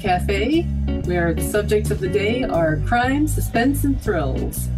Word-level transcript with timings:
is 0.00 0.26
the 0.26 0.26
Crime 0.26 0.26
Cafe, 0.26 0.62
where 1.04 1.34
the 1.34 1.42
subjects 1.42 1.90
of 1.90 2.00
the 2.00 2.08
day 2.08 2.44
are 2.44 2.76
crime, 2.86 3.26
suspense, 3.26 3.84
and 3.84 4.00
thrills. 4.00 4.68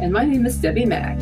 And 0.00 0.12
my 0.12 0.24
name 0.24 0.46
is 0.46 0.58
Debbi 0.58 0.86
Mack. 0.86 1.20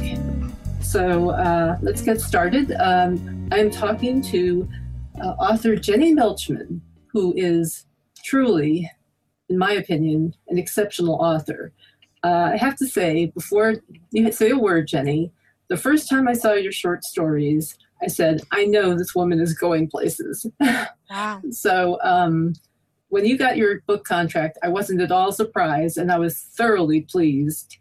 So 0.80 1.30
uh, 1.30 1.78
let's 1.82 2.02
get 2.02 2.20
started. 2.20 2.72
Um, 2.78 3.48
I'm 3.52 3.70
talking 3.70 4.22
to 4.22 4.68
uh, 5.20 5.28
author 5.38 5.76
Jenny 5.76 6.14
Milchman, 6.14 6.80
who 7.12 7.34
is 7.36 7.86
truly, 8.24 8.90
in 9.48 9.58
my 9.58 9.72
opinion, 9.72 10.34
an 10.48 10.58
exceptional 10.58 11.14
author. 11.16 11.72
Uh, 12.22 12.50
I 12.52 12.56
have 12.56 12.76
to 12.76 12.86
say, 12.86 13.26
before 13.26 13.76
you 14.10 14.30
say 14.32 14.50
a 14.50 14.58
word, 14.58 14.86
Jenny, 14.86 15.32
the 15.68 15.76
first 15.76 16.08
time 16.08 16.28
I 16.28 16.32
saw 16.34 16.52
your 16.52 16.72
short 16.72 17.04
stories, 17.04 17.76
I 18.02 18.08
said, 18.08 18.40
I 18.52 18.64
know 18.64 18.96
this 18.96 19.14
woman 19.14 19.40
is 19.40 19.54
going 19.54 19.88
places. 19.88 20.46
Wow. 21.10 21.42
so 21.50 21.98
um, 22.04 22.54
when 23.10 23.26
you 23.26 23.36
got 23.36 23.56
your 23.56 23.80
book 23.82 24.04
contract, 24.04 24.58
I 24.62 24.68
wasn't 24.68 25.02
at 25.02 25.12
all 25.12 25.32
surprised 25.32 25.98
and 25.98 26.10
I 26.10 26.18
was 26.18 26.40
thoroughly 26.40 27.02
pleased. 27.02 27.76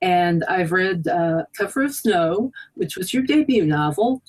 And 0.00 0.44
I've 0.44 0.72
read 0.72 1.06
uh, 1.06 1.44
Cover 1.56 1.84
of 1.84 1.94
Snow, 1.94 2.52
which 2.74 2.96
was 2.96 3.14
your 3.14 3.22
debut 3.22 3.64
novel 3.64 4.22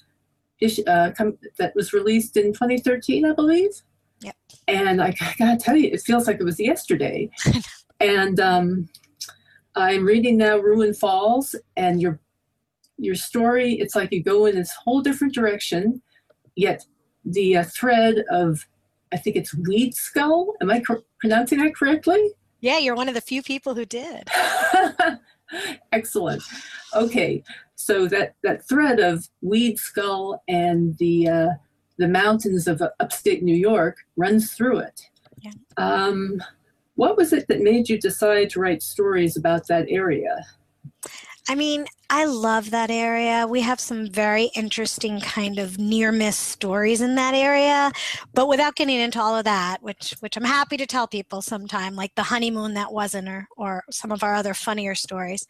uh, 0.87 1.11
that 1.57 1.73
was 1.75 1.93
released 1.93 2.37
in 2.37 2.53
2013, 2.53 3.25
I 3.25 3.33
believe. 3.33 3.71
Yep. 4.21 4.35
And 4.67 5.01
I, 5.01 5.15
I 5.19 5.33
gotta 5.39 5.57
tell 5.57 5.75
you, 5.75 5.89
it 5.91 6.01
feels 6.01 6.27
like 6.27 6.39
it 6.39 6.45
was 6.45 6.59
yesterday. 6.59 7.29
and 7.99 8.39
um, 8.39 8.89
I'm 9.75 10.05
reading 10.05 10.37
now 10.37 10.57
Ruin 10.57 10.93
Falls, 10.93 11.55
and 11.75 12.01
your 12.01 12.19
your 12.97 13.15
story, 13.15 13.73
it's 13.73 13.95
like 13.95 14.13
you 14.13 14.23
go 14.23 14.45
in 14.45 14.55
this 14.55 14.71
whole 14.71 15.01
different 15.01 15.33
direction, 15.33 16.01
yet 16.55 16.85
the 17.25 17.57
uh, 17.57 17.63
thread 17.63 18.23
of, 18.29 18.65
I 19.13 19.17
think 19.17 19.35
it's 19.35 19.53
Wedeskyull. 19.53 20.53
Am 20.61 20.71
I 20.71 20.79
cor- 20.79 21.03
pronouncing 21.19 21.59
that 21.59 21.75
correctly? 21.75 22.31
Yeah, 22.61 22.79
you're 22.79 22.95
one 22.95 23.07
of 23.07 23.13
the 23.13 23.21
few 23.21 23.43
people 23.43 23.75
who 23.75 23.85
did. 23.85 24.27
Excellent. 25.91 26.41
Okay, 26.95 27.43
so 27.75 28.07
that 28.07 28.35
that 28.43 28.67
thread 28.67 28.99
of 28.99 29.29
Wedeskyull 29.43 30.39
and 30.47 30.97
the 30.97 31.29
uh, 31.29 31.49
the 31.97 32.07
mountains 32.07 32.67
of 32.67 32.81
upstate 32.99 33.43
New 33.43 33.55
York 33.55 33.97
runs 34.17 34.53
through 34.53 34.79
it. 34.79 35.01
Yeah. 35.41 35.51
Um, 35.77 36.41
what 36.95 37.17
was 37.17 37.33
it 37.33 37.47
that 37.47 37.61
made 37.61 37.89
you 37.89 37.99
decide 37.99 38.49
to 38.51 38.59
write 38.59 38.81
stories 38.81 39.37
about 39.37 39.67
that 39.67 39.85
area? 39.89 40.43
I 41.49 41.55
mean, 41.55 41.85
I 42.09 42.23
love 42.25 42.71
that 42.71 42.89
area. 42.89 43.45
We 43.45 43.61
have 43.61 43.79
some 43.79 44.09
very 44.09 44.45
interesting 44.55 45.19
kind 45.19 45.59
of 45.59 45.77
near 45.77 46.11
miss 46.11 46.37
stories 46.37 47.01
in 47.01 47.15
that 47.15 47.33
area. 47.33 47.91
But 48.33 48.47
without 48.47 48.75
getting 48.75 48.99
into 48.99 49.19
all 49.21 49.35
of 49.35 49.43
that, 49.43 49.81
which 49.81 50.15
which 50.21 50.37
I'm 50.37 50.45
happy 50.45 50.77
to 50.77 50.85
tell 50.85 51.07
people 51.07 51.41
sometime, 51.41 51.95
like 51.95 52.15
the 52.15 52.23
honeymoon 52.23 52.75
that 52.75 52.93
wasn't 52.93 53.27
or 53.27 53.47
or 53.57 53.83
some 53.91 54.11
of 54.11 54.23
our 54.23 54.35
other 54.35 54.53
funnier 54.53 54.95
stories. 54.95 55.45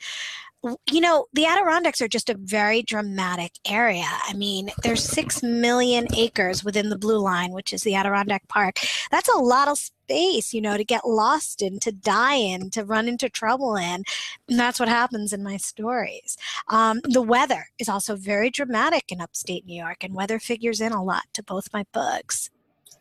You 0.89 1.01
know, 1.01 1.25
the 1.33 1.45
Adirondacks 1.45 2.01
are 2.01 2.07
just 2.07 2.29
a 2.29 2.37
very 2.39 2.83
dramatic 2.83 3.51
area. 3.67 4.07
I 4.07 4.33
mean, 4.33 4.71
there's 4.81 5.03
six 5.03 5.43
million 5.43 6.07
acres 6.15 6.63
within 6.63 6.89
the 6.89 6.97
Blue 6.97 7.19
Line, 7.19 7.51
which 7.51 7.73
is 7.73 7.81
the 7.81 7.95
Adirondack 7.95 8.47
Park. 8.47 8.77
That's 9.11 9.27
a 9.27 9.37
lot 9.37 9.67
of 9.67 9.77
space, 9.77 10.53
you 10.53 10.61
know, 10.61 10.77
to 10.77 10.85
get 10.85 11.05
lost 11.05 11.61
in, 11.61 11.79
to 11.79 11.91
die 11.91 12.35
in, 12.35 12.69
to 12.71 12.85
run 12.85 13.09
into 13.09 13.29
trouble 13.29 13.75
in. 13.75 14.03
And 14.47 14.57
that's 14.59 14.79
what 14.79 14.87
happens 14.87 15.33
in 15.33 15.43
my 15.43 15.57
stories. 15.57 16.37
Um, 16.69 17.01
the 17.03 17.21
weather 17.21 17.65
is 17.77 17.89
also 17.89 18.15
very 18.15 18.49
dramatic 18.49 19.11
in 19.11 19.19
upstate 19.19 19.65
New 19.65 19.77
York, 19.77 19.97
and 20.01 20.13
weather 20.15 20.39
figures 20.39 20.79
in 20.79 20.93
a 20.93 21.03
lot 21.03 21.23
to 21.33 21.43
both 21.43 21.73
my 21.73 21.85
books 21.91 22.49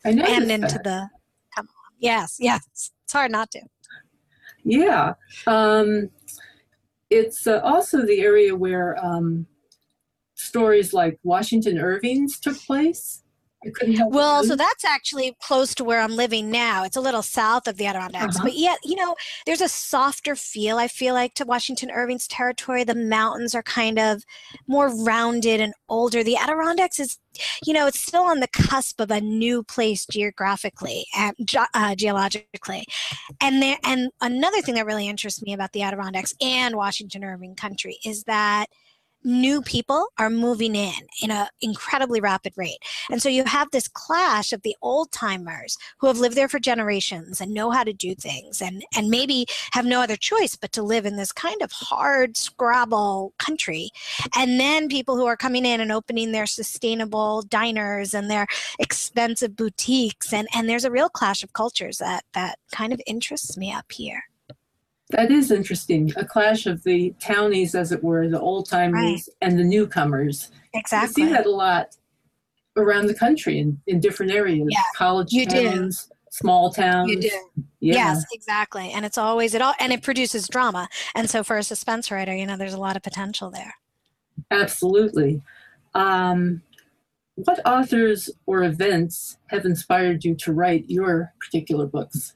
I 0.04 0.10
know. 0.12 0.24
and 0.24 0.50
into 0.50 0.80
the. 0.82 1.08
Come 1.54 1.66
on. 1.68 1.92
Yes, 2.00 2.38
yes. 2.40 2.90
It's 3.04 3.12
hard 3.12 3.30
not 3.30 3.52
to. 3.52 3.60
Yeah. 4.64 5.14
Um, 5.46 6.10
it's 7.12 7.46
uh, 7.46 7.60
also 7.62 8.04
the 8.04 8.20
area 8.20 8.54
where 8.56 8.96
um, 9.04 9.46
stories 10.34 10.92
like 10.92 11.18
Washington 11.22 11.78
Irving's 11.78 12.40
took 12.40 12.58
place. 12.58 13.22
I 13.64 13.70
couldn't 13.70 13.96
help 13.96 14.12
Well, 14.12 14.44
so 14.44 14.56
that's 14.56 14.84
actually 14.84 15.36
close 15.40 15.74
to 15.76 15.84
where 15.84 16.00
I'm 16.00 16.16
living 16.16 16.50
now. 16.50 16.84
It's 16.84 16.96
a 16.96 17.00
little 17.00 17.22
south 17.22 17.66
of 17.68 17.76
the 17.76 17.86
Adirondacks, 17.86 18.36
Uh-huh. 18.36 18.44
but 18.46 18.54
yet, 18.54 18.78
you 18.84 18.96
know, 18.96 19.14
there's 19.46 19.60
a 19.60 19.68
softer 19.68 20.34
feel, 20.34 20.78
I 20.78 20.88
feel 20.88 21.14
like, 21.14 21.34
to 21.34 21.44
Washington 21.44 21.90
Irving's 21.90 22.26
territory. 22.26 22.84
The 22.84 22.94
mountains 22.94 23.54
are 23.54 23.62
kind 23.62 23.98
of 23.98 24.24
more 24.66 24.88
rounded 25.04 25.60
and 25.60 25.74
older. 25.88 26.24
The 26.24 26.36
Adirondacks 26.36 26.98
is, 26.98 27.18
you 27.64 27.72
know, 27.72 27.86
it's 27.86 28.00
still 28.00 28.22
on 28.24 28.40
the 28.40 28.48
cusp 28.48 29.00
of 29.00 29.10
a 29.10 29.20
new 29.20 29.62
place 29.62 30.06
geographically 30.06 31.06
and 31.16 31.34
uh, 31.74 31.94
geologically. 31.94 32.84
And 33.40 33.62
there, 33.62 33.78
and 33.84 34.10
another 34.20 34.60
thing 34.60 34.74
that 34.74 34.86
really 34.86 35.08
interests 35.08 35.42
me 35.42 35.52
about 35.52 35.72
the 35.72 35.82
Adirondacks 35.82 36.34
and 36.40 36.76
Washington 36.76 37.24
Irving 37.24 37.54
country 37.54 37.98
is 38.04 38.24
that 38.24 38.66
new 39.24 39.62
people 39.62 40.06
are 40.18 40.30
moving 40.30 40.74
in 40.74 41.06
in 41.22 41.30
an 41.30 41.48
incredibly 41.60 42.20
rapid 42.20 42.52
rate. 42.56 42.78
And 43.10 43.22
so 43.22 43.28
you 43.28 43.44
have 43.44 43.70
this 43.70 43.88
clash 43.88 44.52
of 44.52 44.62
the 44.62 44.76
old 44.82 45.12
timers 45.12 45.76
who 45.98 46.06
have 46.06 46.18
lived 46.18 46.36
there 46.36 46.48
for 46.48 46.58
generations 46.58 47.40
and 47.40 47.52
know 47.52 47.70
how 47.70 47.84
to 47.84 47.92
do 47.92 48.14
things 48.14 48.60
and, 48.60 48.84
and 48.94 49.08
maybe 49.08 49.46
have 49.72 49.86
no 49.86 50.00
other 50.00 50.16
choice 50.16 50.56
but 50.56 50.72
to 50.72 50.82
live 50.82 51.06
in 51.06 51.16
this 51.16 51.32
kind 51.32 51.62
of 51.62 51.72
hard 51.72 52.36
scrabble 52.36 53.32
country. 53.38 53.90
And 54.36 54.58
then 54.58 54.88
people 54.88 55.16
who 55.16 55.26
are 55.26 55.36
coming 55.36 55.64
in 55.64 55.80
and 55.80 55.92
opening 55.92 56.32
their 56.32 56.46
sustainable 56.46 57.42
diners 57.42 58.14
and 58.14 58.30
their 58.30 58.46
expensive 58.78 59.56
boutiques. 59.56 60.32
And, 60.32 60.48
and 60.54 60.68
there's 60.68 60.84
a 60.84 60.90
real 60.90 61.08
clash 61.08 61.42
of 61.42 61.52
cultures 61.52 61.98
that, 61.98 62.24
that 62.34 62.58
kind 62.70 62.92
of 62.92 63.00
interests 63.06 63.56
me 63.56 63.72
up 63.72 63.90
here. 63.92 64.24
That 65.12 65.30
is 65.30 65.50
interesting. 65.50 66.12
A 66.16 66.24
clash 66.24 66.66
of 66.66 66.82
the 66.84 67.14
townies, 67.20 67.74
as 67.74 67.92
it 67.92 68.02
were, 68.02 68.28
the 68.28 68.40
old 68.40 68.68
timers 68.68 69.28
and 69.40 69.58
the 69.58 69.64
newcomers. 69.64 70.50
Exactly. 70.74 71.24
You 71.24 71.28
see 71.28 71.34
that 71.34 71.46
a 71.46 71.50
lot 71.50 71.96
around 72.76 73.06
the 73.06 73.14
country 73.14 73.58
in, 73.58 73.80
in 73.86 74.00
different 74.00 74.32
areas. 74.32 74.66
Yeah, 74.70 74.82
College 74.96 75.30
you 75.30 75.44
do. 75.46 75.70
towns, 75.70 76.10
small 76.30 76.70
towns. 76.72 77.10
You 77.10 77.20
do. 77.20 77.30
Yeah. 77.80 77.94
Yes, 77.94 78.24
exactly. 78.32 78.90
And 78.90 79.04
it's 79.04 79.18
always 79.18 79.54
it 79.54 79.60
all 79.60 79.74
and 79.78 79.92
it 79.92 80.02
produces 80.02 80.48
drama. 80.48 80.88
And 81.14 81.28
so 81.28 81.44
for 81.44 81.58
a 81.58 81.62
suspense 81.62 82.10
writer, 82.10 82.34
you 82.34 82.46
know, 82.46 82.56
there's 82.56 82.74
a 82.74 82.80
lot 82.80 82.96
of 82.96 83.02
potential 83.02 83.50
there. 83.50 83.74
Absolutely. 84.50 85.42
Um, 85.94 86.62
what 87.34 87.60
authors 87.66 88.30
or 88.46 88.62
events 88.62 89.36
have 89.48 89.64
inspired 89.64 90.24
you 90.24 90.34
to 90.36 90.52
write 90.52 90.84
your 90.88 91.32
particular 91.40 91.86
books? 91.86 92.34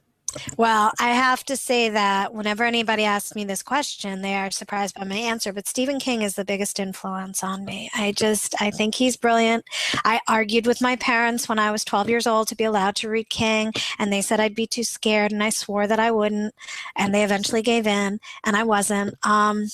Well, 0.57 0.91
I 0.99 1.09
have 1.09 1.43
to 1.45 1.57
say 1.57 1.89
that 1.89 2.33
whenever 2.33 2.63
anybody 2.63 3.03
asks 3.03 3.35
me 3.35 3.45
this 3.45 3.63
question, 3.63 4.21
they 4.21 4.35
are 4.35 4.51
surprised 4.51 4.95
by 4.95 5.03
my 5.03 5.15
answer. 5.15 5.53
But 5.53 5.67
Stephen 5.67 5.99
King 5.99 6.21
is 6.21 6.35
the 6.35 6.45
biggest 6.45 6.79
influence 6.79 7.43
on 7.43 7.65
me. 7.65 7.89
I 7.95 8.11
just, 8.11 8.55
I 8.61 8.71
think 8.71 8.95
he's 8.95 9.17
brilliant. 9.17 9.65
I 10.05 10.19
argued 10.27 10.65
with 10.65 10.81
my 10.81 10.95
parents 10.95 11.47
when 11.49 11.59
I 11.59 11.71
was 11.71 11.83
12 11.83 12.09
years 12.09 12.27
old 12.27 12.47
to 12.49 12.55
be 12.55 12.63
allowed 12.63 12.95
to 12.97 13.09
read 13.09 13.29
King, 13.29 13.73
and 13.99 14.11
they 14.11 14.21
said 14.21 14.39
I'd 14.39 14.55
be 14.55 14.67
too 14.67 14.83
scared, 14.83 15.31
and 15.31 15.43
I 15.43 15.49
swore 15.49 15.87
that 15.87 15.99
I 15.99 16.11
wouldn't, 16.11 16.53
and 16.95 17.13
they 17.13 17.23
eventually 17.23 17.61
gave 17.61 17.87
in, 17.87 18.19
and 18.45 18.55
I 18.55 18.63
wasn't. 18.63 19.15
Um, 19.25 19.67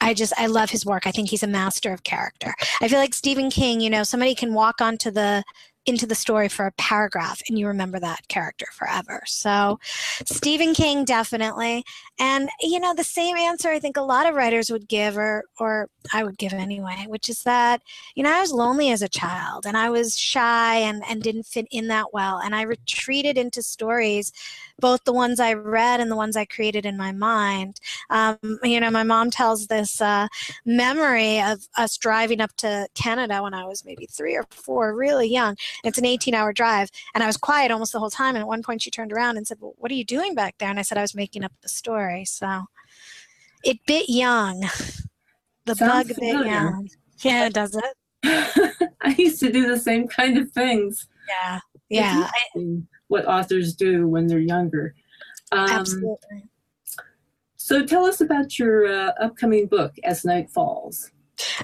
I 0.00 0.14
just 0.14 0.32
I 0.38 0.46
love 0.46 0.70
his 0.70 0.86
work. 0.86 1.06
I 1.06 1.10
think 1.10 1.28
he's 1.28 1.42
a 1.42 1.46
master 1.46 1.92
of 1.92 2.04
character. 2.04 2.54
I 2.80 2.88
feel 2.88 2.98
like 2.98 3.14
Stephen 3.14 3.50
King, 3.50 3.80
you 3.80 3.90
know, 3.90 4.02
somebody 4.02 4.34
can 4.34 4.54
walk 4.54 4.80
onto 4.80 5.10
the 5.10 5.44
into 5.90 6.06
the 6.06 6.14
story 6.14 6.48
for 6.48 6.66
a 6.66 6.72
paragraph 6.72 7.42
and 7.48 7.58
you 7.58 7.66
remember 7.66 8.00
that 8.00 8.26
character 8.28 8.66
forever. 8.72 9.22
So 9.26 9.78
Stephen 10.24 10.72
King 10.72 11.04
definitely. 11.04 11.84
And 12.18 12.48
you 12.60 12.80
know, 12.80 12.94
the 12.94 13.04
same 13.04 13.36
answer 13.36 13.68
I 13.68 13.78
think 13.78 13.98
a 13.98 14.02
lot 14.02 14.26
of 14.26 14.34
writers 14.34 14.70
would 14.70 14.88
give 14.88 15.18
or 15.18 15.44
or 15.58 15.88
I 16.12 16.24
would 16.24 16.38
give 16.38 16.52
anyway, 16.52 17.04
which 17.08 17.28
is 17.28 17.42
that, 17.42 17.82
you 18.14 18.22
know, 18.22 18.32
I 18.32 18.40
was 18.40 18.52
lonely 18.52 18.90
as 18.90 19.02
a 19.02 19.08
child 19.08 19.66
and 19.66 19.76
I 19.76 19.90
was 19.90 20.16
shy 20.16 20.76
and, 20.76 21.02
and 21.08 21.22
didn't 21.22 21.44
fit 21.44 21.66
in 21.70 21.88
that 21.88 22.12
well. 22.12 22.38
And 22.38 22.54
I 22.54 22.62
retreated 22.62 23.36
into 23.36 23.62
stories, 23.62 24.32
both 24.78 25.04
the 25.04 25.12
ones 25.12 25.40
I 25.40 25.52
read 25.52 26.00
and 26.00 26.10
the 26.10 26.16
ones 26.16 26.36
I 26.36 26.44
created 26.44 26.86
in 26.86 26.96
my 26.96 27.12
mind. 27.12 27.80
Um, 28.08 28.38
you 28.62 28.80
know, 28.80 28.90
my 28.90 29.02
mom 29.02 29.30
tells 29.30 29.66
this 29.66 30.00
uh, 30.00 30.28
memory 30.64 31.40
of 31.40 31.68
us 31.76 31.96
driving 31.96 32.40
up 32.40 32.56
to 32.58 32.88
Canada 32.94 33.42
when 33.42 33.54
I 33.54 33.66
was 33.66 33.84
maybe 33.84 34.06
three 34.06 34.36
or 34.36 34.46
four, 34.50 34.94
really 34.94 35.28
young. 35.28 35.56
It's 35.84 35.98
an 35.98 36.04
18 36.04 36.34
hour 36.34 36.52
drive. 36.52 36.90
And 37.14 37.22
I 37.22 37.26
was 37.26 37.36
quiet 37.36 37.70
almost 37.70 37.92
the 37.92 37.98
whole 37.98 38.10
time. 38.10 38.34
And 38.34 38.42
at 38.42 38.48
one 38.48 38.62
point 38.62 38.82
she 38.82 38.90
turned 38.90 39.12
around 39.12 39.36
and 39.36 39.46
said, 39.46 39.58
Well, 39.60 39.74
what 39.76 39.90
are 39.90 39.94
you 39.94 40.04
doing 40.04 40.34
back 40.34 40.56
there? 40.58 40.70
And 40.70 40.78
I 40.78 40.82
said, 40.82 40.98
I 40.98 41.02
was 41.02 41.14
making 41.14 41.44
up 41.44 41.52
the 41.62 41.68
story. 41.68 42.24
So 42.24 42.64
it 43.64 43.78
bit 43.86 44.08
young. 44.08 44.60
The 45.66 45.74
Sounds 45.74 46.08
bug 46.08 46.16
bit 46.18 46.46
young. 46.46 46.88
Yeah, 47.22 47.50
does 47.50 47.76
it? 47.76 48.82
I 49.02 49.14
used 49.18 49.40
to 49.40 49.52
do 49.52 49.68
the 49.68 49.78
same 49.78 50.08
kind 50.08 50.38
of 50.38 50.50
things. 50.52 51.06
Yeah. 51.28 51.60
Yeah. 51.90 52.30
What 53.08 53.26
authors 53.26 53.74
do 53.74 54.08
when 54.08 54.26
they're 54.26 54.38
younger. 54.38 54.94
Um, 55.52 55.68
absolutely. 55.68 56.48
So 57.56 57.84
tell 57.84 58.06
us 58.06 58.20
about 58.22 58.58
your 58.58 58.86
uh, 58.86 59.12
upcoming 59.20 59.66
book, 59.66 59.94
As 60.02 60.24
Night 60.24 60.50
Falls. 60.50 61.10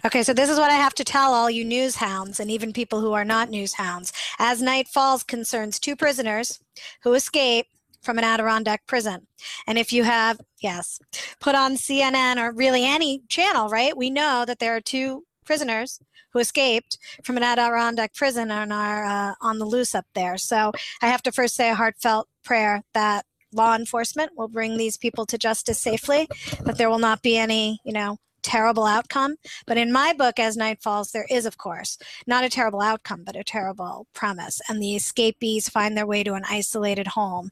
Okay, 0.04 0.22
so 0.22 0.32
this 0.32 0.50
is 0.50 0.58
what 0.58 0.70
I 0.70 0.74
have 0.76 0.94
to 0.94 1.04
tell 1.04 1.32
all 1.32 1.50
you 1.50 1.64
news 1.64 1.96
hounds 1.96 2.40
and 2.40 2.50
even 2.50 2.72
people 2.72 3.00
who 3.00 3.12
are 3.12 3.24
not 3.24 3.50
news 3.50 3.74
hounds. 3.74 4.12
As 4.38 4.62
Night 4.62 4.88
Falls 4.88 5.22
concerns 5.22 5.78
two 5.78 5.96
prisoners 5.96 6.60
who 7.02 7.14
escape 7.14 7.66
from 8.02 8.18
an 8.18 8.24
Adirondack 8.24 8.86
prison. 8.86 9.26
And 9.66 9.78
if 9.78 9.92
you 9.92 10.04
have, 10.04 10.40
yes, 10.60 11.00
put 11.40 11.54
on 11.54 11.74
CNN 11.74 12.36
or 12.36 12.52
really 12.52 12.84
any 12.84 13.22
channel, 13.28 13.68
right? 13.68 13.96
We 13.96 14.10
know 14.10 14.44
that 14.46 14.60
there 14.60 14.76
are 14.76 14.80
two 14.80 15.24
prisoners 15.44 16.00
who 16.32 16.38
escaped 16.38 16.98
from 17.24 17.36
an 17.36 17.42
Adirondack 17.42 18.14
prison 18.14 18.50
and 18.50 18.72
are 18.72 19.04
uh, 19.04 19.34
on 19.40 19.58
the 19.58 19.64
loose 19.64 19.94
up 19.94 20.06
there. 20.14 20.38
So 20.38 20.72
I 21.02 21.08
have 21.08 21.22
to 21.22 21.32
first 21.32 21.54
say 21.54 21.70
a 21.70 21.74
heartfelt 21.74 22.28
prayer 22.44 22.82
that 22.94 23.26
law 23.52 23.74
enforcement 23.74 24.32
will 24.36 24.48
bring 24.48 24.76
these 24.76 24.96
people 24.96 25.26
to 25.26 25.38
justice 25.38 25.78
safely, 25.78 26.28
that 26.64 26.78
there 26.78 26.90
will 26.90 26.98
not 26.98 27.22
be 27.22 27.36
any, 27.36 27.80
you 27.84 27.92
know, 27.92 28.18
terrible 28.46 28.86
outcome. 28.86 29.34
But 29.66 29.76
in 29.76 29.92
my 29.92 30.12
book, 30.12 30.38
As 30.38 30.56
Night 30.56 30.80
Falls, 30.80 31.10
there 31.10 31.26
is, 31.28 31.46
of 31.46 31.58
course, 31.58 31.98
not 32.26 32.44
a 32.44 32.48
terrible 32.48 32.80
outcome, 32.80 33.24
but 33.24 33.36
a 33.36 33.42
terrible 33.42 34.06
premise. 34.14 34.60
And 34.68 34.80
the 34.80 34.94
escapees 34.94 35.68
find 35.68 35.96
their 35.96 36.06
way 36.06 36.22
to 36.22 36.34
an 36.34 36.44
isolated 36.48 37.08
home. 37.08 37.50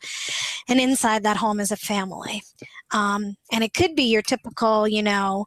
And 0.69 0.81
inside 0.81 1.25
that 1.25 1.38
home 1.38 1.58
is 1.58 1.73
a 1.73 1.76
family. 1.76 2.43
Um, 2.93 3.37
and 3.52 3.64
it 3.64 3.75
could 3.75 3.96
be 3.96 4.05
your 4.05 4.23
typical, 4.23 4.87
you 4.87 5.02
know, 5.02 5.46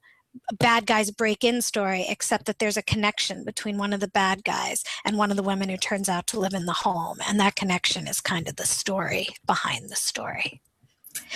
bad 0.60 0.86
guys 0.86 1.12
break 1.12 1.44
in 1.44 1.62
story, 1.62 2.06
except 2.10 2.46
that 2.46 2.60
there's 2.60 2.78
a 2.78 2.84
connection 2.84 3.46
between 3.46 3.78
one 3.78 3.94
of 3.94 4.02
the 4.02 4.08
bad 4.10 4.44
guys 4.44 4.84
and 5.06 5.18
one 5.18 5.32
of 5.32 5.38
the 5.38 5.44
women 5.44 5.70
who 5.70 5.78
turns 5.78 6.10
out 6.10 6.28
to 6.28 6.40
live 6.40 6.54
in 6.54 6.66
the 6.66 6.74
home. 6.74 7.18
And 7.28 7.40
that 7.40 7.56
connection 7.56 8.06
is 8.08 8.20
kind 8.22 8.48
of 8.48 8.58
the 8.58 8.66
story 8.66 9.30
behind 9.46 9.90
the 9.90 9.96
story. 9.96 10.62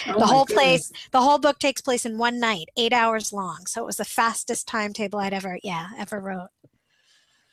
Oh 0.07 0.19
the 0.19 0.25
whole 0.25 0.45
goodness. 0.45 0.89
place, 0.89 0.91
the 1.11 1.21
whole 1.21 1.39
book 1.39 1.59
takes 1.59 1.81
place 1.81 2.05
in 2.05 2.17
one 2.17 2.39
night, 2.39 2.67
eight 2.77 2.93
hours 2.93 3.31
long. 3.31 3.65
So 3.67 3.83
it 3.83 3.85
was 3.85 3.97
the 3.97 4.05
fastest 4.05 4.67
timetable 4.67 5.19
I'd 5.19 5.33
ever, 5.33 5.59
yeah, 5.63 5.89
ever 5.97 6.19
wrote. 6.19 6.49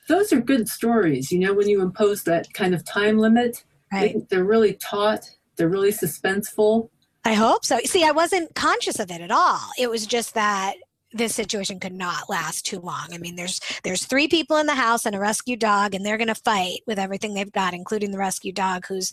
Those 0.09 0.33
are 0.33 0.41
good 0.41 0.69
stories. 0.69 1.31
You 1.31 1.39
know, 1.41 1.53
when 1.53 1.69
you 1.69 1.83
impose 1.83 2.23
that 2.25 2.53
kind 2.55 2.75
of 2.75 2.85
time 2.85 3.19
limit, 3.19 3.65
right. 3.93 4.15
they, 4.15 4.27
they're 4.31 4.45
really 4.45 4.75
taut, 4.75 5.31
they're 5.57 5.69
really 5.69 5.93
suspenseful. 5.93 6.89
I 7.25 7.35
hope 7.35 7.65
so. 7.65 7.79
See, 7.85 8.05
I 8.05 8.13
wasn't 8.13 8.55
conscious 8.55 8.99
of 8.99 9.11
it 9.11 9.21
at 9.21 9.31
all. 9.31 9.61
It 9.79 9.91
was 9.91 10.07
just 10.07 10.35
that 10.35 10.77
this 11.13 11.35
situation 11.35 11.81
could 11.81 11.93
not 11.93 12.29
last 12.29 12.67
too 12.67 12.81
long. 12.81 13.09
I 13.13 13.19
mean, 13.19 13.37
there's 13.37 13.61
there's 13.83 14.05
three 14.05 14.29
people 14.29 14.57
in 14.57 14.67
the 14.67 14.75
house 14.75 15.07
and 15.07 15.17
a 15.17 15.21
rescue 15.21 15.57
dog, 15.57 15.95
and 15.95 16.05
they're 16.05 16.19
going 16.19 16.29
to 16.29 16.35
fight 16.35 16.81
with 16.87 16.99
everything 16.99 17.35
they've 17.35 17.51
got, 17.53 17.75
including 17.75 18.11
the 18.11 18.19
rescue 18.19 18.53
dog 18.53 18.87
who's 18.87 19.13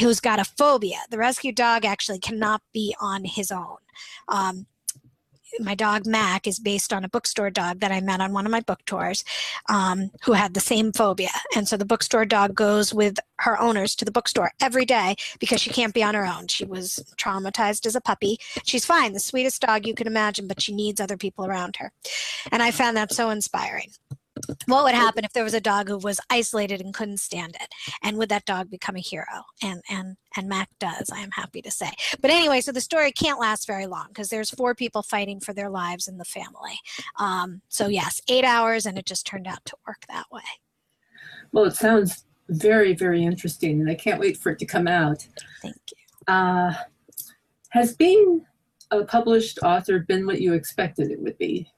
who's 0.00 0.20
got 0.20 0.38
a 0.38 0.44
phobia. 0.44 0.98
The 1.10 1.18
rescue 1.18 1.52
dog 1.52 1.84
actually 1.84 2.20
cannot 2.20 2.62
be 2.72 2.94
on 3.00 3.24
his 3.24 3.50
own. 3.50 3.76
Um, 4.28 4.66
my 5.60 5.74
dog 5.74 6.06
Mac 6.06 6.46
is 6.46 6.58
based 6.58 6.92
on 6.92 7.04
a 7.04 7.08
bookstore 7.08 7.50
dog 7.50 7.80
that 7.80 7.92
I 7.92 8.00
met 8.00 8.20
on 8.20 8.32
one 8.32 8.46
of 8.46 8.52
my 8.52 8.60
book 8.60 8.84
tours 8.86 9.24
um, 9.68 10.10
who 10.24 10.32
had 10.32 10.54
the 10.54 10.60
same 10.60 10.92
phobia. 10.92 11.30
And 11.56 11.68
so 11.68 11.76
the 11.76 11.84
bookstore 11.84 12.24
dog 12.24 12.54
goes 12.54 12.92
with 12.92 13.18
her 13.40 13.60
owners 13.60 13.94
to 13.96 14.04
the 14.04 14.10
bookstore 14.10 14.52
every 14.60 14.84
day 14.84 15.16
because 15.38 15.60
she 15.60 15.70
can't 15.70 15.94
be 15.94 16.02
on 16.02 16.14
her 16.14 16.26
own. 16.26 16.48
She 16.48 16.64
was 16.64 17.04
traumatized 17.16 17.86
as 17.86 17.96
a 17.96 18.00
puppy. 18.00 18.38
She's 18.64 18.84
fine, 18.84 19.12
the 19.12 19.20
sweetest 19.20 19.60
dog 19.62 19.86
you 19.86 19.94
can 19.94 20.06
imagine, 20.06 20.48
but 20.48 20.62
she 20.62 20.74
needs 20.74 21.00
other 21.00 21.16
people 21.16 21.46
around 21.46 21.76
her. 21.76 21.92
And 22.50 22.62
I 22.62 22.70
found 22.70 22.96
that 22.96 23.12
so 23.12 23.30
inspiring 23.30 23.90
what 24.66 24.84
would 24.84 24.94
happen 24.94 25.24
if 25.24 25.32
there 25.32 25.44
was 25.44 25.54
a 25.54 25.60
dog 25.60 25.88
who 25.88 25.98
was 25.98 26.20
isolated 26.30 26.80
and 26.80 26.92
couldn't 26.92 27.18
stand 27.18 27.56
it? 27.60 27.68
And 28.02 28.16
would 28.18 28.28
that 28.30 28.44
dog 28.44 28.70
become 28.70 28.96
a 28.96 29.00
hero? 29.00 29.44
And 29.62 29.82
and 29.88 30.16
and 30.36 30.48
mac 30.48 30.68
does 30.80 31.08
i 31.12 31.20
am 31.20 31.30
happy 31.30 31.62
to 31.62 31.70
say. 31.70 31.90
But 32.20 32.30
anyway 32.30 32.60
so 32.60 32.72
the 32.72 32.80
story 32.80 33.12
can't 33.12 33.40
last 33.40 33.66
very 33.66 33.86
long 33.86 34.08
because 34.08 34.28
there's 34.28 34.50
four 34.50 34.74
people 34.74 35.02
fighting 35.02 35.40
for 35.40 35.52
their 35.52 35.70
lives 35.70 36.08
in 36.08 36.18
the 36.18 36.24
family. 36.24 36.78
Um, 37.18 37.62
so 37.68 37.88
yes 37.88 38.20
eight 38.28 38.44
hours 38.44 38.86
and 38.86 38.98
it 38.98 39.06
just 39.06 39.26
turned 39.26 39.46
out 39.46 39.64
to 39.66 39.76
work 39.86 40.04
that 40.08 40.26
way. 40.32 40.42
Well 41.52 41.64
it 41.64 41.76
sounds 41.76 42.24
very 42.50 42.94
very 42.94 43.24
interesting 43.24 43.80
and 43.80 43.88
i 43.88 43.94
can't 43.94 44.20
wait 44.20 44.36
for 44.36 44.50
it 44.52 44.58
to 44.58 44.66
come 44.66 44.88
out. 44.88 45.26
Thank 45.62 45.76
you. 45.90 46.34
Uh, 46.34 46.74
has 47.70 47.96
being 47.96 48.44
a 48.90 49.04
published 49.04 49.58
author 49.62 50.00
been 50.00 50.26
what 50.26 50.40
you 50.40 50.52
expected 50.52 51.10
it 51.10 51.20
would 51.20 51.38
be 51.38 51.68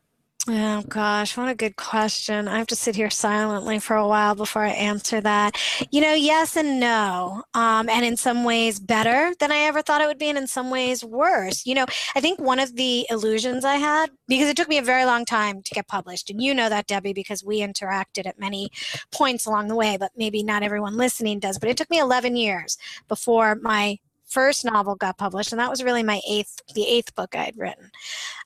Oh 0.49 0.83
gosh, 0.89 1.37
what 1.37 1.49
a 1.49 1.57
good 1.57 1.75
question. 1.75 2.47
I 2.47 2.59
have 2.59 2.69
to 2.69 2.77
sit 2.77 2.95
here 2.95 3.11
silently 3.11 3.81
for 3.81 3.97
a 3.97 4.07
while 4.07 4.37
before 4.37 4.63
I 4.63 4.69
answer 4.69 5.21
that. 5.23 5.57
You 5.91 6.01
know, 6.01 6.15
yes 6.15 6.57
and 6.57 6.79
no. 6.79 7.43
Um, 7.55 7.89
and 7.89 8.05
in 8.05 8.17
some 8.17 8.45
ways 8.45 8.79
better 8.79 9.35
than 9.41 9.51
I 9.51 9.59
ever 9.63 9.83
thought 9.83 10.03
it 10.03 10.07
would 10.07 10.19
be, 10.21 10.29
and 10.29 10.39
in 10.39 10.47
some 10.47 10.71
ways 10.71 11.03
worse. 11.03 11.67
You 11.67 11.75
know, 11.75 11.87
I 12.15 12.21
think 12.21 12.39
one 12.41 12.61
of 12.61 12.77
the 12.77 13.09
illusions 13.11 13.65
I 13.65 13.75
had, 13.75 14.11
because 14.29 14.49
it 14.49 14.57
took 14.57 14.69
me 14.69 14.79
a 14.79 14.83
very 14.83 15.05
long 15.05 15.25
time 15.25 15.63
to 15.63 15.75
get 15.75 15.89
published, 15.89 16.31
and 16.31 16.41
you 16.41 16.55
know 16.55 16.69
that, 16.69 16.87
Debbi, 16.87 17.13
because 17.13 17.43
we 17.43 17.59
interacted 17.59 18.27
at 18.27 18.39
many 18.39 18.71
points 19.11 19.47
along 19.47 19.67
the 19.67 19.75
way, 19.75 19.97
but 19.99 20.13
maybe 20.17 20.45
not 20.45 20.63
everyone 20.63 20.97
listening 20.97 21.41
does. 21.41 21.59
But 21.59 21.71
it 21.71 21.77
took 21.77 21.91
me 21.91 21.99
11 21.99 22.37
years 22.37 22.79
before 23.09 23.57
my 23.57 23.99
first 24.27 24.65
novel 24.65 24.95
got 24.95 25.19
published, 25.19 25.53
and 25.53 25.61
that 25.61 25.71
was 25.71 25.83
really 25.83 26.05
my 26.05 26.21
eighth, 26.29 26.61
the 26.73 26.87
eighth 26.87 27.17
book 27.17 27.35
I'd 27.35 27.57
written. 27.57 27.91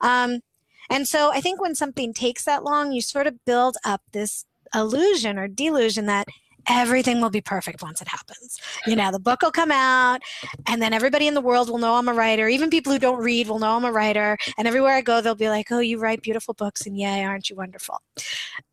Um, 0.00 0.40
and 0.90 1.08
so 1.08 1.32
I 1.32 1.40
think 1.40 1.60
when 1.60 1.74
something 1.74 2.12
takes 2.12 2.44
that 2.44 2.64
long, 2.64 2.92
you 2.92 3.00
sort 3.00 3.26
of 3.26 3.44
build 3.44 3.76
up 3.84 4.02
this 4.12 4.44
illusion 4.74 5.38
or 5.38 5.48
delusion 5.48 6.06
that 6.06 6.28
everything 6.68 7.20
will 7.20 7.30
be 7.30 7.40
perfect 7.40 7.82
once 7.82 8.00
it 8.00 8.08
happens. 8.08 8.60
You 8.86 8.96
know, 8.96 9.10
the 9.10 9.18
book 9.18 9.42
will 9.42 9.50
come 9.50 9.72
out, 9.72 10.20
and 10.66 10.80
then 10.80 10.92
everybody 10.92 11.26
in 11.26 11.34
the 11.34 11.40
world 11.40 11.70
will 11.70 11.78
know 11.78 11.94
I'm 11.94 12.08
a 12.08 12.14
writer. 12.14 12.48
Even 12.48 12.70
people 12.70 12.92
who 12.92 12.98
don't 12.98 13.22
read 13.22 13.48
will 13.48 13.58
know 13.58 13.76
I'm 13.76 13.84
a 13.84 13.92
writer. 13.92 14.36
And 14.58 14.68
everywhere 14.68 14.94
I 14.94 15.00
go, 15.00 15.20
they'll 15.20 15.34
be 15.34 15.48
like, 15.48 15.70
oh, 15.70 15.80
you 15.80 15.98
write 15.98 16.22
beautiful 16.22 16.54
books, 16.54 16.86
and 16.86 16.96
yay, 16.98 17.24
aren't 17.24 17.50
you 17.50 17.56
wonderful? 17.56 18.00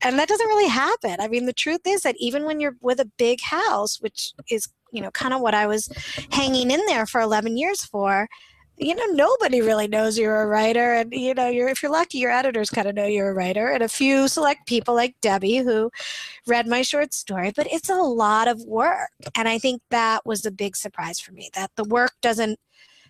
And 0.01 0.17
that 0.19 0.27
doesn't 0.27 0.47
really 0.47 0.69
happen. 0.69 1.17
I 1.19 1.27
mean, 1.27 1.45
the 1.45 1.53
truth 1.53 1.81
is 1.87 2.01
that 2.03 2.15
even 2.19 2.45
when 2.45 2.59
you're 2.59 2.75
with 2.81 2.99
a 2.99 3.11
big 3.17 3.41
house, 3.41 4.01
which 4.01 4.33
is, 4.49 4.67
you 4.91 5.01
know, 5.01 5.11
kind 5.11 5.33
of 5.33 5.41
what 5.41 5.53
I 5.53 5.67
was 5.67 5.89
hanging 6.31 6.71
in 6.71 6.85
there 6.87 7.05
for 7.05 7.21
11 7.21 7.57
years 7.57 7.83
for, 7.83 8.27
you 8.77 8.93
know 8.93 9.05
nobody 9.07 9.61
really 9.61 9.87
knows 9.87 10.17
you're 10.17 10.41
a 10.41 10.47
writer 10.47 10.93
and 10.93 11.11
you 11.11 11.33
know 11.33 11.47
you're 11.47 11.67
if 11.67 11.81
you're 11.81 11.91
lucky 11.91 12.19
your 12.19 12.31
editors 12.31 12.69
kind 12.69 12.87
of 12.87 12.95
know 12.95 13.05
you're 13.05 13.31
a 13.31 13.33
writer 13.33 13.69
and 13.69 13.81
a 13.81 13.89
few 13.89 14.27
select 14.27 14.67
people 14.67 14.93
like 14.93 15.15
debbi 15.21 15.63
who 15.63 15.89
read 16.45 16.67
my 16.67 16.81
short 16.81 17.13
story 17.13 17.51
but 17.55 17.67
it's 17.71 17.89
a 17.89 17.95
lot 17.95 18.47
of 18.47 18.61
work 18.63 19.09
and 19.35 19.47
i 19.47 19.57
think 19.57 19.81
that 19.89 20.25
was 20.25 20.45
a 20.45 20.51
big 20.51 20.75
surprise 20.75 21.19
for 21.19 21.31
me 21.31 21.49
that 21.55 21.71
the 21.75 21.83
work 21.85 22.13
doesn't 22.21 22.59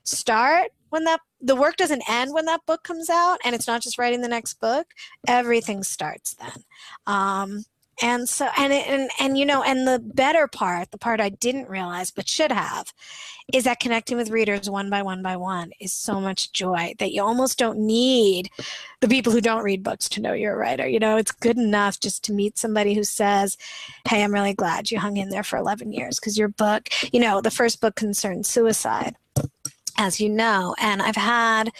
start 0.03 0.71
when 0.89 1.03
that 1.03 1.19
the 1.41 1.55
work 1.55 1.75
doesn't 1.75 2.09
end 2.09 2.33
when 2.33 2.45
that 2.45 2.65
book 2.65 2.83
comes 2.83 3.09
out 3.09 3.39
and 3.43 3.53
it's 3.53 3.67
not 3.67 3.81
just 3.81 3.97
writing 3.97 4.21
the 4.21 4.27
next 4.27 4.55
book 4.55 4.87
everything 5.27 5.83
starts 5.83 6.33
then. 6.35 6.63
Um, 7.05 7.65
and 8.01 8.29
so 8.29 8.47
and 8.57 8.71
and 8.71 9.09
and 9.19 9.37
you 9.37 9.45
know 9.45 9.63
and 9.63 9.87
the 9.87 9.99
better 9.99 10.47
part 10.47 10.91
the 10.91 10.97
part 10.97 11.19
i 11.19 11.29
didn't 11.29 11.69
realize 11.69 12.11
but 12.11 12.27
should 12.27 12.51
have 12.51 12.93
is 13.53 13.63
that 13.63 13.79
connecting 13.79 14.17
with 14.17 14.29
readers 14.29 14.69
one 14.69 14.89
by 14.89 15.01
one 15.01 15.23
by 15.23 15.35
one 15.35 15.71
is 15.79 15.93
so 15.93 16.19
much 16.19 16.51
joy 16.51 16.93
that 16.99 17.13
you 17.13 17.23
almost 17.23 17.57
don't 17.57 17.79
need 17.79 18.49
the 18.99 19.07
people 19.07 19.31
who 19.31 19.39
don't 19.39 19.63
read 19.63 19.83
books 19.83 20.09
to 20.09 20.21
know 20.21 20.33
you're 20.33 20.53
a 20.53 20.57
writer. 20.57 20.87
You 20.87 20.99
know 20.99 21.17
it's 21.17 21.31
good 21.31 21.57
enough 21.57 21.99
just 21.99 22.23
to 22.25 22.33
meet 22.33 22.57
somebody 22.57 22.93
who 22.93 23.03
says 23.03 23.57
hey 24.07 24.23
i'm 24.23 24.33
really 24.33 24.53
glad 24.53 24.91
you 24.91 24.99
hung 24.99 25.17
in 25.17 25.29
there 25.29 25.43
for 25.43 25.57
11 25.57 25.91
years 25.93 26.19
because 26.19 26.37
your 26.37 26.49
book 26.49 26.89
you 27.11 27.19
know 27.19 27.41
the 27.41 27.51
first 27.51 27.81
book 27.81 27.95
concerned 27.95 28.45
suicide 28.45 29.15
as 29.97 30.19
you 30.19 30.29
know. 30.29 30.75
And 30.79 31.01
i've 31.01 31.15
had 31.15 31.71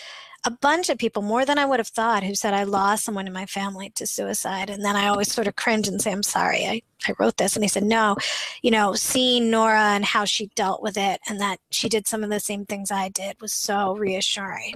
a 0.47 0.51
bunch 0.61 0.89
of 0.89 0.97
people, 0.97 1.21
more 1.21 1.43
than 1.43 1.59
I 1.59 1.65
would 1.65 1.81
have 1.81 1.89
thought, 1.89 2.23
who 2.23 2.33
said 2.33 2.53
I 2.53 2.63
lost 2.63 3.03
someone 3.03 3.27
in 3.27 3.33
my 3.33 3.45
family 3.45 3.89
to 3.95 4.07
suicide. 4.07 4.69
And 4.69 4.81
then 4.83 4.95
I 4.95 5.07
always 5.07 5.29
sort 5.29 5.45
of 5.45 5.57
cringe 5.57 5.89
and 5.89 6.01
say, 6.01 6.09
I'm 6.09 6.23
sorry, 6.23 6.65
I, 6.65 6.81
I 7.05 7.13
wrote 7.19 7.35
this. 7.35 7.57
And 7.57 7.65
he 7.65 7.67
said, 7.67 7.83
No, 7.83 8.15
you 8.61 8.71
know, 8.71 8.93
seeing 8.93 9.51
Nora 9.51 9.89
and 9.93 10.05
how 10.05 10.23
she 10.23 10.49
dealt 10.55 10.81
with 10.81 10.95
it 10.95 11.19
and 11.27 11.41
that 11.41 11.59
she 11.69 11.89
did 11.89 12.07
some 12.07 12.23
of 12.23 12.29
the 12.29 12.39
same 12.39 12.65
things 12.65 12.91
I 12.91 13.09
did 13.09 13.41
was 13.41 13.51
so 13.51 13.97
reassuring. 13.97 14.75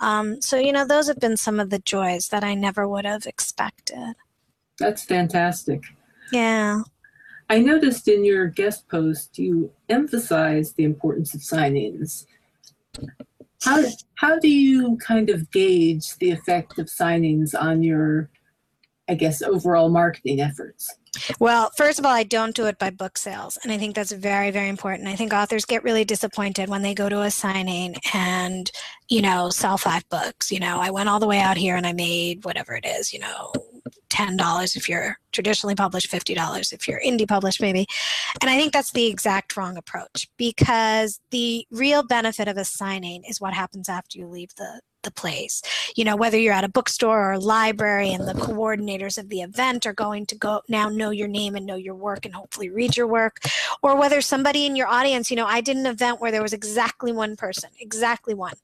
Um, 0.00 0.40
so, 0.40 0.56
you 0.56 0.70
know, 0.70 0.86
those 0.86 1.08
have 1.08 1.18
been 1.18 1.36
some 1.36 1.58
of 1.58 1.70
the 1.70 1.80
joys 1.80 2.28
that 2.28 2.44
I 2.44 2.54
never 2.54 2.86
would 2.86 3.04
have 3.04 3.26
expected. 3.26 4.14
That's 4.78 5.02
fantastic. 5.02 5.82
Yeah. 6.30 6.82
I 7.50 7.58
noticed 7.58 8.06
in 8.06 8.24
your 8.24 8.46
guest 8.46 8.86
post 8.88 9.36
you 9.36 9.72
emphasized 9.88 10.76
the 10.76 10.84
importance 10.84 11.34
of 11.34 11.40
signings. 11.40 12.24
How 13.62 13.82
how 14.14 14.38
do 14.38 14.48
you 14.48 14.96
kind 14.98 15.30
of 15.30 15.50
gauge 15.50 16.16
the 16.16 16.30
effect 16.30 16.78
of 16.78 16.86
signings 16.86 17.60
on 17.60 17.82
your, 17.82 18.30
I 19.08 19.14
guess, 19.14 19.42
overall 19.42 19.88
marketing 19.88 20.40
efforts? 20.40 20.94
Well, 21.40 21.70
first 21.76 21.98
of 21.98 22.06
all, 22.06 22.12
I 22.12 22.22
don't 22.22 22.54
do 22.54 22.66
it 22.66 22.78
by 22.78 22.90
book 22.90 23.18
sales. 23.18 23.58
And 23.62 23.72
I 23.72 23.78
think 23.78 23.94
that's 23.94 24.12
very, 24.12 24.50
very 24.50 24.68
important. 24.68 25.08
I 25.08 25.16
think 25.16 25.32
authors 25.32 25.64
get 25.64 25.82
really 25.82 26.04
disappointed 26.04 26.68
when 26.68 26.82
they 26.82 26.94
go 26.94 27.08
to 27.08 27.22
a 27.22 27.30
signing 27.30 27.96
and, 28.12 28.70
you 29.08 29.22
know, 29.22 29.50
sell 29.50 29.78
five 29.78 30.08
books. 30.10 30.52
You 30.52 30.60
know, 30.60 30.78
I 30.78 30.90
went 30.90 31.08
all 31.08 31.20
the 31.20 31.26
way 31.26 31.40
out 31.40 31.56
here 31.56 31.76
and 31.76 31.86
I 31.86 31.92
made 31.92 32.44
whatever 32.44 32.74
it 32.74 32.84
is, 32.86 33.12
you 33.12 33.18
know, 33.20 33.52
$10 34.10 34.76
if 34.76 34.88
you're 34.88 35.18
traditionally 35.32 35.74
published, 35.74 36.10
$50 36.10 36.72
if 36.72 36.88
you're 36.88 37.00
indie 37.00 37.28
published, 37.28 37.60
maybe. 37.60 37.86
And 38.40 38.50
I 38.50 38.56
think 38.56 38.72
that's 38.72 38.92
the 38.92 39.06
exact 39.06 39.56
wrong 39.56 39.76
approach 39.76 40.28
because 40.36 41.20
the 41.30 41.66
real 41.70 42.02
benefit 42.02 42.48
of 42.48 42.56
a 42.56 42.64
signing 42.64 43.24
is 43.24 43.40
what 43.40 43.54
happens 43.54 43.88
after 43.88 44.18
you 44.18 44.26
leave 44.26 44.54
the, 44.56 44.80
the 45.02 45.10
place. 45.10 45.62
You 45.96 46.04
know, 46.04 46.16
whether 46.16 46.38
you're 46.38 46.54
at 46.54 46.64
a 46.64 46.68
bookstore 46.68 47.30
or 47.30 47.32
a 47.32 47.38
library 47.38 48.12
and 48.12 48.26
the 48.26 48.32
coordinators 48.32 49.18
of 49.18 49.28
the 49.28 49.42
event 49.42 49.86
are 49.86 49.92
going 49.92 50.26
to 50.26 50.34
go 50.34 50.62
now 50.68 50.88
know 50.88 51.10
your 51.10 51.28
name 51.28 51.54
and 51.54 51.66
know 51.66 51.76
your 51.76 51.94
work 51.94 52.24
and 52.24 52.34
hopefully 52.34 52.70
read 52.70 52.96
your 52.96 53.06
work, 53.06 53.38
or 53.82 53.96
whether 53.96 54.20
somebody 54.20 54.66
in 54.66 54.76
your 54.76 54.88
audience, 54.88 55.30
you 55.30 55.36
know, 55.36 55.46
I 55.46 55.60
did 55.60 55.76
an 55.76 55.86
event 55.86 56.20
where 56.20 56.30
there 56.30 56.42
was 56.42 56.52
exactly 56.52 57.12
one 57.12 57.36
person, 57.36 57.70
exactly 57.78 58.34
one. 58.34 58.54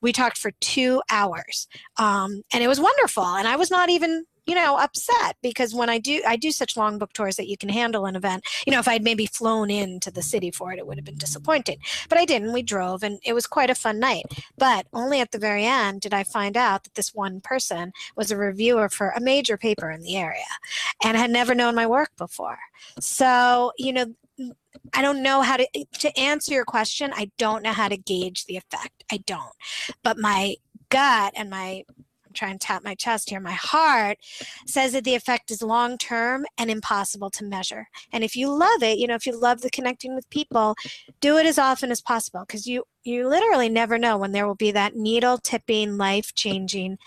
We 0.00 0.12
talked 0.12 0.38
for 0.38 0.50
two 0.60 1.02
hours 1.10 1.68
um, 1.98 2.42
and 2.52 2.62
it 2.62 2.68
was 2.68 2.80
wonderful. 2.80 3.24
And 3.24 3.46
I 3.46 3.56
was 3.56 3.70
not 3.70 3.90
even 3.90 4.24
you 4.46 4.54
know 4.54 4.76
upset 4.78 5.36
because 5.42 5.74
when 5.74 5.90
i 5.90 5.98
do 5.98 6.22
i 6.26 6.36
do 6.36 6.50
such 6.50 6.76
long 6.76 6.98
book 6.98 7.12
tours 7.12 7.36
that 7.36 7.48
you 7.48 7.56
can 7.56 7.68
handle 7.68 8.06
an 8.06 8.16
event 8.16 8.44
you 8.66 8.72
know 8.72 8.78
if 8.78 8.88
i'd 8.88 9.04
maybe 9.04 9.26
flown 9.26 9.70
into 9.70 10.10
the 10.10 10.22
city 10.22 10.50
for 10.50 10.72
it 10.72 10.78
it 10.78 10.86
would 10.86 10.98
have 10.98 11.04
been 11.04 11.18
disappointing 11.18 11.78
but 12.08 12.18
i 12.18 12.24
didn't 12.24 12.52
we 12.52 12.62
drove 12.62 13.02
and 13.02 13.18
it 13.24 13.32
was 13.32 13.46
quite 13.46 13.70
a 13.70 13.74
fun 13.74 13.98
night 13.98 14.24
but 14.56 14.86
only 14.92 15.20
at 15.20 15.32
the 15.32 15.38
very 15.38 15.64
end 15.64 16.00
did 16.00 16.14
i 16.14 16.22
find 16.22 16.56
out 16.56 16.84
that 16.84 16.94
this 16.94 17.14
one 17.14 17.40
person 17.40 17.92
was 18.16 18.30
a 18.30 18.36
reviewer 18.36 18.88
for 18.88 19.10
a 19.10 19.20
major 19.20 19.56
paper 19.56 19.90
in 19.90 20.00
the 20.02 20.16
area 20.16 20.44
and 21.04 21.16
had 21.16 21.30
never 21.30 21.54
known 21.54 21.74
my 21.74 21.86
work 21.86 22.10
before 22.16 22.58
so 23.00 23.72
you 23.76 23.92
know 23.92 24.06
I 24.92 25.00
don't 25.02 25.22
know 25.22 25.40
how 25.40 25.56
to 25.56 25.66
to 26.00 26.18
answer 26.18 26.52
your 26.52 26.66
question. 26.66 27.10
I 27.14 27.30
don't 27.38 27.62
know 27.62 27.72
how 27.72 27.88
to 27.88 27.96
gauge 27.96 28.44
the 28.44 28.58
effect. 28.58 29.04
I 29.10 29.18
don't. 29.18 29.54
But 30.02 30.18
my 30.18 30.56
gut 30.88 31.32
and 31.36 31.50
my 31.50 31.84
try 32.36 32.50
and 32.50 32.60
tap 32.60 32.84
my 32.84 32.94
chest 32.94 33.30
here, 33.30 33.40
my 33.40 33.52
heart 33.52 34.18
says 34.66 34.92
that 34.92 35.04
the 35.04 35.14
effect 35.14 35.50
is 35.50 35.62
long 35.62 35.98
term 35.98 36.46
and 36.58 36.70
impossible 36.70 37.30
to 37.30 37.44
measure. 37.44 37.88
And 38.12 38.22
if 38.22 38.36
you 38.36 38.48
love 38.48 38.82
it, 38.82 38.98
you 38.98 39.06
know, 39.06 39.14
if 39.14 39.26
you 39.26 39.38
love 39.38 39.60
the 39.60 39.70
connecting 39.70 40.14
with 40.14 40.28
people, 40.30 40.74
do 41.20 41.38
it 41.38 41.46
as 41.46 41.58
often 41.58 41.90
as 41.90 42.00
possible 42.00 42.40
because 42.46 42.66
you 42.66 42.84
you 43.04 43.28
literally 43.28 43.68
never 43.68 43.98
know 43.98 44.18
when 44.18 44.32
there 44.32 44.48
will 44.48 44.56
be 44.56 44.72
that 44.72 44.96
needle 44.96 45.38
tipping 45.38 45.96
life 45.96 46.34
changing 46.34 46.98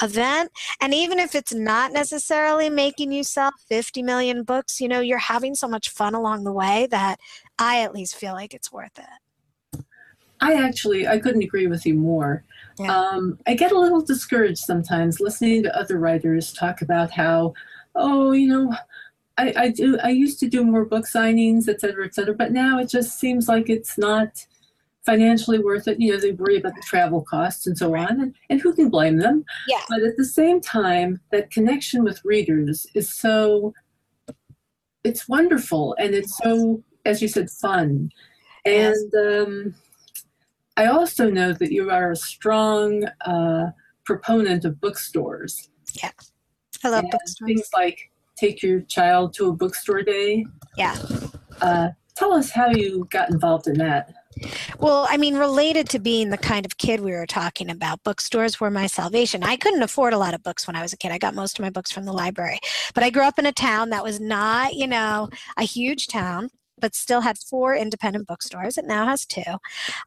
event. 0.00 0.52
And 0.80 0.94
even 0.94 1.18
if 1.18 1.34
it's 1.34 1.52
not 1.52 1.92
necessarily 1.92 2.70
making 2.70 3.10
you 3.10 3.24
sell 3.24 3.50
50 3.68 4.02
million 4.02 4.44
books 4.44 4.80
you 4.80 4.88
know 4.88 5.00
you're 5.00 5.18
having 5.18 5.54
so 5.54 5.68
much 5.68 5.88
fun 5.90 6.14
along 6.14 6.44
the 6.44 6.52
way 6.52 6.86
that 6.90 7.18
i 7.58 7.82
at 7.82 7.94
least 7.94 8.16
feel 8.16 8.32
like 8.32 8.54
it's 8.54 8.72
worth 8.72 8.98
it. 8.98 9.84
I 10.40 10.54
actually 10.54 11.06
i 11.06 11.18
couldn't 11.18 11.42
agree 11.42 11.66
with 11.66 11.84
you 11.86 11.94
more 11.94 12.44
yeah. 12.78 12.96
Um, 12.96 13.38
I 13.46 13.54
get 13.54 13.72
a 13.72 13.78
little 13.78 14.00
discouraged 14.00 14.58
sometimes 14.58 15.20
listening 15.20 15.62
to 15.64 15.78
other 15.78 15.98
writers 15.98 16.52
talk 16.52 16.82
about 16.82 17.10
how, 17.10 17.54
oh, 17.94 18.32
you 18.32 18.48
know, 18.48 18.74
I, 19.36 19.52
I 19.56 19.68
do. 19.70 19.98
I 20.02 20.10
used 20.10 20.40
to 20.40 20.48
do 20.48 20.64
more 20.64 20.84
book 20.84 21.04
signings, 21.06 21.68
et 21.68 21.80
cetera, 21.80 22.04
et 22.04 22.14
cetera, 22.14 22.34
but 22.34 22.52
now 22.52 22.78
it 22.78 22.88
just 22.88 23.18
seems 23.18 23.48
like 23.48 23.68
it's 23.68 23.96
not 23.96 24.46
financially 25.06 25.58
worth 25.58 25.88
it. 25.88 26.00
You 26.00 26.12
know, 26.12 26.20
they 26.20 26.32
worry 26.32 26.58
about 26.58 26.74
the 26.74 26.82
travel 26.82 27.22
costs 27.22 27.66
and 27.66 27.78
so 27.78 27.94
on, 27.96 28.20
and, 28.20 28.34
and 28.50 28.60
who 28.60 28.74
can 28.74 28.90
blame 28.90 29.18
them? 29.18 29.44
Yeah. 29.68 29.80
But 29.88 30.02
at 30.02 30.16
the 30.16 30.24
same 30.24 30.60
time, 30.60 31.20
that 31.30 31.50
connection 31.50 32.04
with 32.04 32.24
readers 32.24 32.86
is 32.94 33.14
so. 33.14 33.74
It's 35.04 35.28
wonderful, 35.28 35.94
and 35.98 36.14
it's 36.14 36.36
so, 36.38 36.82
as 37.04 37.22
you 37.22 37.28
said, 37.28 37.50
fun, 37.50 38.10
and. 38.64 39.14
Um, 39.14 39.74
I 40.78 40.86
also 40.86 41.28
know 41.28 41.52
that 41.54 41.72
you 41.72 41.90
are 41.90 42.12
a 42.12 42.16
strong 42.16 43.04
uh, 43.26 43.72
proponent 44.04 44.64
of 44.64 44.80
bookstores. 44.80 45.70
Yeah, 46.00 46.12
I 46.84 46.88
love 46.90 47.04
bookstores. 47.10 47.48
Things 47.48 47.68
like 47.74 47.98
take 48.36 48.62
your 48.62 48.82
child 48.82 49.34
to 49.34 49.48
a 49.48 49.52
bookstore 49.52 50.02
day. 50.02 50.46
Yeah. 50.76 50.96
Uh, 51.60 51.88
tell 52.14 52.32
us 52.32 52.50
how 52.50 52.70
you 52.70 53.08
got 53.10 53.28
involved 53.30 53.66
in 53.66 53.76
that. 53.78 54.14
Well, 54.78 55.04
I 55.10 55.16
mean, 55.16 55.34
related 55.34 55.88
to 55.88 55.98
being 55.98 56.30
the 56.30 56.38
kind 56.38 56.64
of 56.64 56.78
kid 56.78 57.00
we 57.00 57.10
were 57.10 57.26
talking 57.26 57.70
about, 57.70 58.04
bookstores 58.04 58.60
were 58.60 58.70
my 58.70 58.86
salvation. 58.86 59.42
I 59.42 59.56
couldn't 59.56 59.82
afford 59.82 60.12
a 60.12 60.18
lot 60.18 60.32
of 60.32 60.44
books 60.44 60.68
when 60.68 60.76
I 60.76 60.82
was 60.82 60.92
a 60.92 60.96
kid. 60.96 61.10
I 61.10 61.18
got 61.18 61.34
most 61.34 61.58
of 61.58 61.64
my 61.64 61.70
books 61.70 61.90
from 61.90 62.04
the 62.04 62.12
library. 62.12 62.60
But 62.94 63.02
I 63.02 63.10
grew 63.10 63.24
up 63.24 63.40
in 63.40 63.46
a 63.46 63.52
town 63.52 63.90
that 63.90 64.04
was 64.04 64.20
not, 64.20 64.74
you 64.74 64.86
know, 64.86 65.28
a 65.56 65.64
huge 65.64 66.06
town 66.06 66.50
but 66.80 66.94
still 66.94 67.20
had 67.20 67.38
four 67.38 67.74
independent 67.74 68.26
bookstores. 68.26 68.78
It 68.78 68.84
now 68.84 69.06
has 69.06 69.26
two. 69.26 69.42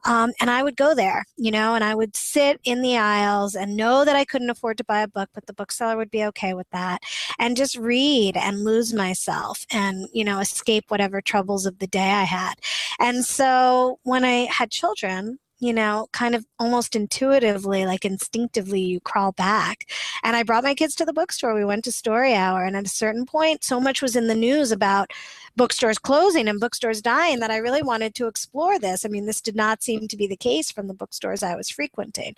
Um, 0.05 0.31
and 0.39 0.49
I 0.49 0.63
would 0.63 0.75
go 0.77 0.95
there, 0.95 1.25
you 1.37 1.51
know, 1.51 1.75
and 1.75 1.83
I 1.83 1.95
would 1.95 2.15
sit 2.15 2.59
in 2.63 2.81
the 2.81 2.97
aisles 2.97 3.55
and 3.55 3.75
know 3.75 4.05
that 4.05 4.15
I 4.15 4.25
couldn't 4.25 4.49
afford 4.49 4.77
to 4.77 4.83
buy 4.83 5.01
a 5.01 5.07
book, 5.07 5.29
but 5.33 5.47
the 5.47 5.53
bookseller 5.53 5.97
would 5.97 6.11
be 6.11 6.25
okay 6.25 6.53
with 6.53 6.69
that 6.71 7.01
and 7.39 7.57
just 7.57 7.77
read 7.77 8.37
and 8.37 8.63
lose 8.63 8.93
myself 8.93 9.65
and, 9.71 10.07
you 10.13 10.23
know, 10.23 10.39
escape 10.39 10.85
whatever 10.89 11.21
troubles 11.21 11.65
of 11.65 11.79
the 11.79 11.87
day 11.87 12.11
I 12.11 12.23
had. 12.23 12.55
And 12.99 13.25
so 13.25 13.99
when 14.03 14.23
I 14.23 14.47
had 14.51 14.71
children, 14.71 15.39
you 15.62 15.72
know, 15.74 16.08
kind 16.12 16.34
of 16.34 16.44
almost 16.58 16.96
intuitively, 16.96 17.86
like 17.86 18.03
instinctively, 18.03 18.82
you 18.82 19.00
crawl 19.00 19.32
back. 19.32 19.86
And 20.24 20.36
I 20.36 20.41
brought 20.41 20.63
my 20.63 20.74
kids 20.74 20.96
to 20.96 21.06
the 21.06 21.13
bookstore. 21.13 21.53
We 21.53 21.63
went 21.63 21.84
to 21.84 21.91
story 21.91 22.34
hour. 22.34 22.65
And 22.65 22.75
at 22.75 22.88
a 22.88 22.89
certain 22.89 23.27
point, 23.27 23.63
so 23.63 23.80
much 23.80 24.01
was 24.01 24.15
in 24.15 24.25
the 24.25 24.36
news 24.36 24.72
about 24.72 25.12
bookstores 25.56 26.00
closing 26.00 26.48
and 26.48 26.60
bookstores 26.60 27.00
dying 27.00 27.39
that 27.41 27.51
I 27.51 27.58
really 27.58 27.84
wanted 27.84 28.15
to 28.15 28.27
explore 28.27 28.80
this. 28.80 29.06
I 29.06 29.10
mean, 29.10 29.27
this 29.27 29.39
did 29.39 29.56
not 29.56 29.84
seem 29.84 30.08
to 30.08 30.18
be 30.18 30.25
the 30.25 30.36
case 30.36 30.72
from 30.72 30.88
the 30.88 30.96
bookstores 30.96 31.44
I 31.44 31.56
was 31.56 31.70
frequenting. 31.70 32.36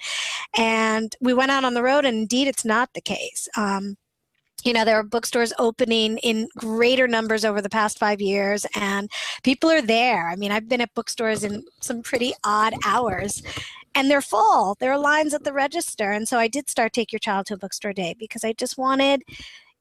And 0.58 1.15
we 1.22 1.34
went 1.34 1.51
out 1.51 1.63
on 1.63 1.75
the 1.75 1.84
road, 1.84 2.03
and 2.03 2.18
indeed, 2.18 2.50
it's 2.50 2.65
not 2.65 2.89
the 2.94 3.01
case. 3.01 3.48
Um, 3.56 3.96
you 4.63 4.74
know 4.74 4.86
there 4.86 4.98
are 4.98 5.03
bookstores 5.03 5.53
opening 5.60 6.17
in 6.20 6.48
greater 6.58 7.08
numbers 7.08 7.46
over 7.46 7.62
the 7.62 7.70
past 7.70 7.98
five 7.98 8.22
years 8.22 8.65
and 8.75 9.10
people 9.43 9.70
are 9.70 9.82
there 9.82 10.29
i 10.29 10.36
mean 10.36 10.51
i've 10.51 10.70
been 10.70 10.82
at 10.82 10.93
bookstores 10.93 11.43
in 11.43 11.63
some 11.82 12.01
pretty 12.01 12.34
odd 12.43 12.74
hours 12.86 13.43
and 13.96 14.10
they're 14.10 14.22
full 14.22 14.75
there 14.79 14.91
are 14.91 15.00
lines 15.00 15.34
at 15.34 15.43
the 15.43 15.53
register 15.53 16.12
and 16.12 16.27
so 16.27 16.38
i 16.38 16.48
did 16.48 16.70
start 16.70 16.93
take 16.93 17.12
your 17.12 17.20
child 17.20 17.46
to 17.46 17.53
a 17.53 17.58
bookstore 17.58 17.93
day 17.93 18.15
because 18.17 18.43
i 18.43 18.53
just 18.53 18.77
wanted 18.77 19.24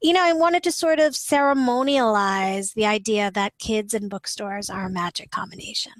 you 0.03 0.11
know, 0.11 0.21
I 0.21 0.33
wanted 0.33 0.63
to 0.63 0.71
sort 0.71 0.99
of 0.99 1.13
ceremonialize 1.13 2.73
the 2.73 2.85
idea 2.85 3.31
that 3.31 3.57
kids 3.57 3.93
and 3.93 4.09
bookstores 4.09 4.69
are 4.69 4.87
a 4.87 4.89
magic 4.89 5.31
combination. 5.31 5.93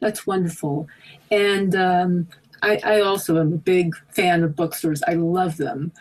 That's 0.00 0.26
wonderful. 0.26 0.88
And 1.30 1.76
um, 1.76 2.28
I, 2.62 2.80
I 2.82 3.00
also 3.00 3.38
am 3.38 3.52
a 3.52 3.58
big 3.58 3.94
fan 4.10 4.42
of 4.42 4.56
bookstores. 4.56 5.02
I 5.06 5.14
love 5.14 5.58
them. 5.58 5.92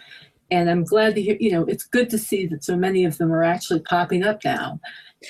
And 0.51 0.69
I'm 0.69 0.83
glad 0.83 1.15
to 1.15 1.21
hear, 1.21 1.37
you 1.39 1.51
know, 1.51 1.63
it's 1.63 1.83
good 1.83 2.09
to 2.11 2.17
see 2.17 2.45
that 2.47 2.63
so 2.63 2.75
many 2.75 3.05
of 3.05 3.17
them 3.17 3.31
are 3.31 3.43
actually 3.43 3.79
popping 3.81 4.23
up 4.23 4.43
now. 4.45 4.79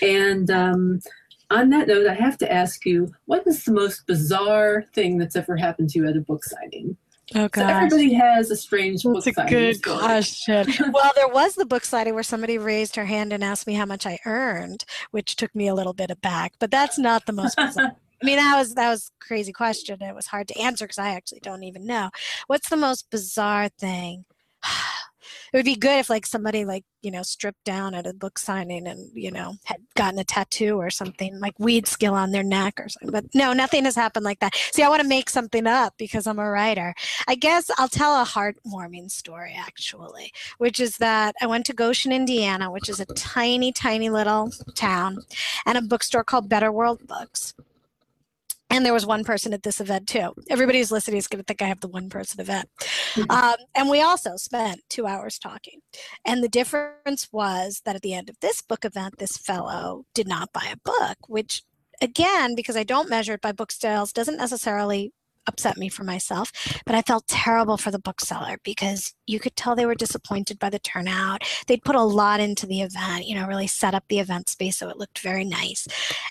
And 0.01 0.49
um, 0.51 0.99
on 1.49 1.69
that 1.69 1.87
note, 1.87 2.07
I 2.07 2.13
have 2.13 2.37
to 2.39 2.51
ask 2.51 2.85
you, 2.85 3.13
what 3.25 3.47
is 3.47 3.63
the 3.63 3.71
most 3.71 4.05
bizarre 4.07 4.85
thing 4.93 5.17
that's 5.17 5.35
ever 5.35 5.55
happened 5.55 5.89
to 5.91 5.99
you 5.99 6.07
at 6.07 6.17
a 6.17 6.21
book 6.21 6.43
signing? 6.43 6.97
Oh 7.33 7.47
gosh. 7.47 7.63
So 7.63 7.67
everybody 7.67 8.13
has 8.13 8.51
a 8.51 8.55
strange 8.55 9.03
That's 9.03 9.25
book 9.25 9.37
a 9.37 9.49
good 9.49 9.81
question. 9.81 10.67
well, 10.91 11.11
there 11.15 11.27
was 11.27 11.55
the 11.55 11.65
book 11.65 11.83
signing 11.83 12.13
where 12.13 12.23
somebody 12.23 12.57
raised 12.57 12.95
her 12.97 13.05
hand 13.05 13.33
and 13.33 13.43
asked 13.43 13.65
me 13.65 13.73
how 13.73 13.85
much 13.85 14.05
I 14.05 14.19
earned, 14.25 14.85
which 15.09 15.35
took 15.35 15.53
me 15.55 15.67
a 15.67 15.73
little 15.73 15.93
bit 15.93 16.11
aback. 16.11 16.53
But 16.59 16.69
that's 16.69 16.99
not 16.99 17.25
the 17.25 17.33
most 17.33 17.57
bizarre. 17.57 17.95
I 18.21 18.25
mean, 18.25 18.37
that 18.37 18.57
was 18.57 18.75
that 18.75 18.89
was 18.89 19.11
crazy 19.19 19.51
question. 19.51 20.01
It 20.01 20.15
was 20.15 20.27
hard 20.27 20.47
to 20.49 20.59
answer 20.59 20.85
because 20.85 20.99
I 20.99 21.09
actually 21.09 21.41
don't 21.41 21.63
even 21.63 21.85
know. 21.85 22.11
What's 22.47 22.69
the 22.69 22.77
most 22.77 23.09
bizarre 23.09 23.69
thing? 23.69 24.25
it 25.53 25.57
would 25.57 25.65
be 25.65 25.75
good 25.75 25.99
if 25.99 26.09
like 26.09 26.25
somebody 26.25 26.65
like 26.65 26.83
you 27.01 27.11
know 27.11 27.23
stripped 27.23 27.63
down 27.63 27.93
at 27.93 28.07
a 28.07 28.13
book 28.13 28.39
signing 28.39 28.87
and 28.87 29.09
you 29.13 29.31
know 29.31 29.55
had 29.65 29.81
gotten 29.95 30.19
a 30.19 30.23
tattoo 30.23 30.77
or 30.77 30.89
something 30.89 31.39
like 31.39 31.57
Wedeskyull 31.57 32.13
on 32.13 32.31
their 32.31 32.43
neck 32.43 32.79
or 32.79 32.89
something. 32.89 33.11
But 33.11 33.25
no 33.33 33.53
nothing 33.53 33.85
has 33.85 33.95
happened 33.95 34.25
like 34.25 34.39
that. 34.39 34.55
See 34.71 34.83
i 34.83 34.89
want 34.89 35.01
to 35.01 35.07
make 35.07 35.29
something 35.29 35.67
up 35.67 35.93
because 35.97 36.27
i'm 36.27 36.39
a 36.39 36.49
writer. 36.49 36.93
I 37.27 37.35
guess 37.35 37.69
i'll 37.77 37.87
tell 37.87 38.21
a 38.21 38.25
heartwarming 38.25 39.11
story 39.11 39.55
actually 39.57 40.31
which 40.57 40.79
is 40.79 40.97
that 40.97 41.35
i 41.41 41.47
went 41.47 41.65
to 41.67 41.73
goshen 41.73 42.11
indiana 42.11 42.71
which 42.71 42.89
is 42.89 42.99
a 42.99 43.05
tiny 43.05 43.71
tiny 43.71 44.09
little 44.09 44.51
town 44.73 45.19
and 45.65 45.77
a 45.77 45.81
bookstore 45.81 46.23
called 46.23 46.49
better 46.49 46.71
world 46.71 47.05
books 47.07 47.53
and 48.75 48.85
there 48.85 48.93
was 48.93 49.05
one 49.05 49.23
person 49.23 49.53
at 49.53 49.63
this 49.63 49.79
event 49.79 50.07
too. 50.07 50.33
Everybody 50.49 50.79
who's 50.79 50.91
listening 50.91 51.17
is 51.17 51.27
going 51.27 51.39
to 51.39 51.45
think 51.45 51.61
I 51.61 51.67
have 51.67 51.79
the 51.79 51.87
one 51.87 52.09
person 52.09 52.41
event. 52.41 52.69
Mm-hmm. 53.13 53.31
Um, 53.31 53.55
and 53.73 53.89
we 53.89 54.01
also 54.01 54.35
spent 54.35 54.81
two 54.89 55.07
hours 55.07 55.39
talking. 55.39 55.79
And 56.25 56.43
the 56.43 56.49
difference 56.49 57.29
was 57.31 57.81
that 57.85 57.95
at 57.95 58.01
the 58.01 58.13
end 58.13 58.29
of 58.29 58.39
this 58.41 58.61
book 58.61 58.83
event, 58.83 59.17
this 59.17 59.37
fellow 59.37 60.05
did 60.13 60.27
not 60.27 60.51
buy 60.51 60.71
a 60.71 60.77
book, 60.83 61.17
which 61.27 61.63
again, 62.01 62.55
because 62.55 62.75
I 62.75 62.83
don't 62.83 63.09
measure 63.09 63.33
it 63.33 63.41
by 63.41 63.53
book 63.53 63.71
sales, 63.71 64.11
doesn't 64.11 64.37
necessarily 64.37 65.13
upset 65.47 65.77
me 65.77 65.89
for 65.89 66.03
myself, 66.03 66.51
but 66.85 66.95
I 66.95 67.01
felt 67.01 67.27
terrible 67.27 67.77
for 67.77 67.91
the 67.91 67.99
bookseller 67.99 68.57
because 68.63 69.13
you 69.27 69.39
could 69.39 69.55
tell 69.55 69.75
they 69.75 69.85
were 69.85 69.95
disappointed 69.95 70.59
by 70.59 70.69
the 70.69 70.79
turnout. 70.79 71.43
They'd 71.67 71.83
put 71.83 71.95
a 71.95 72.01
lot 72.01 72.39
into 72.39 72.65
the 72.65 72.81
event, 72.81 73.25
you 73.25 73.35
know, 73.35 73.47
really 73.47 73.67
set 73.67 73.93
up 73.93 74.03
the 74.07 74.19
event 74.19 74.49
space 74.49 74.77
so 74.77 74.89
it 74.89 74.97
looked 74.97 75.19
very 75.19 75.43
nice. 75.43 75.87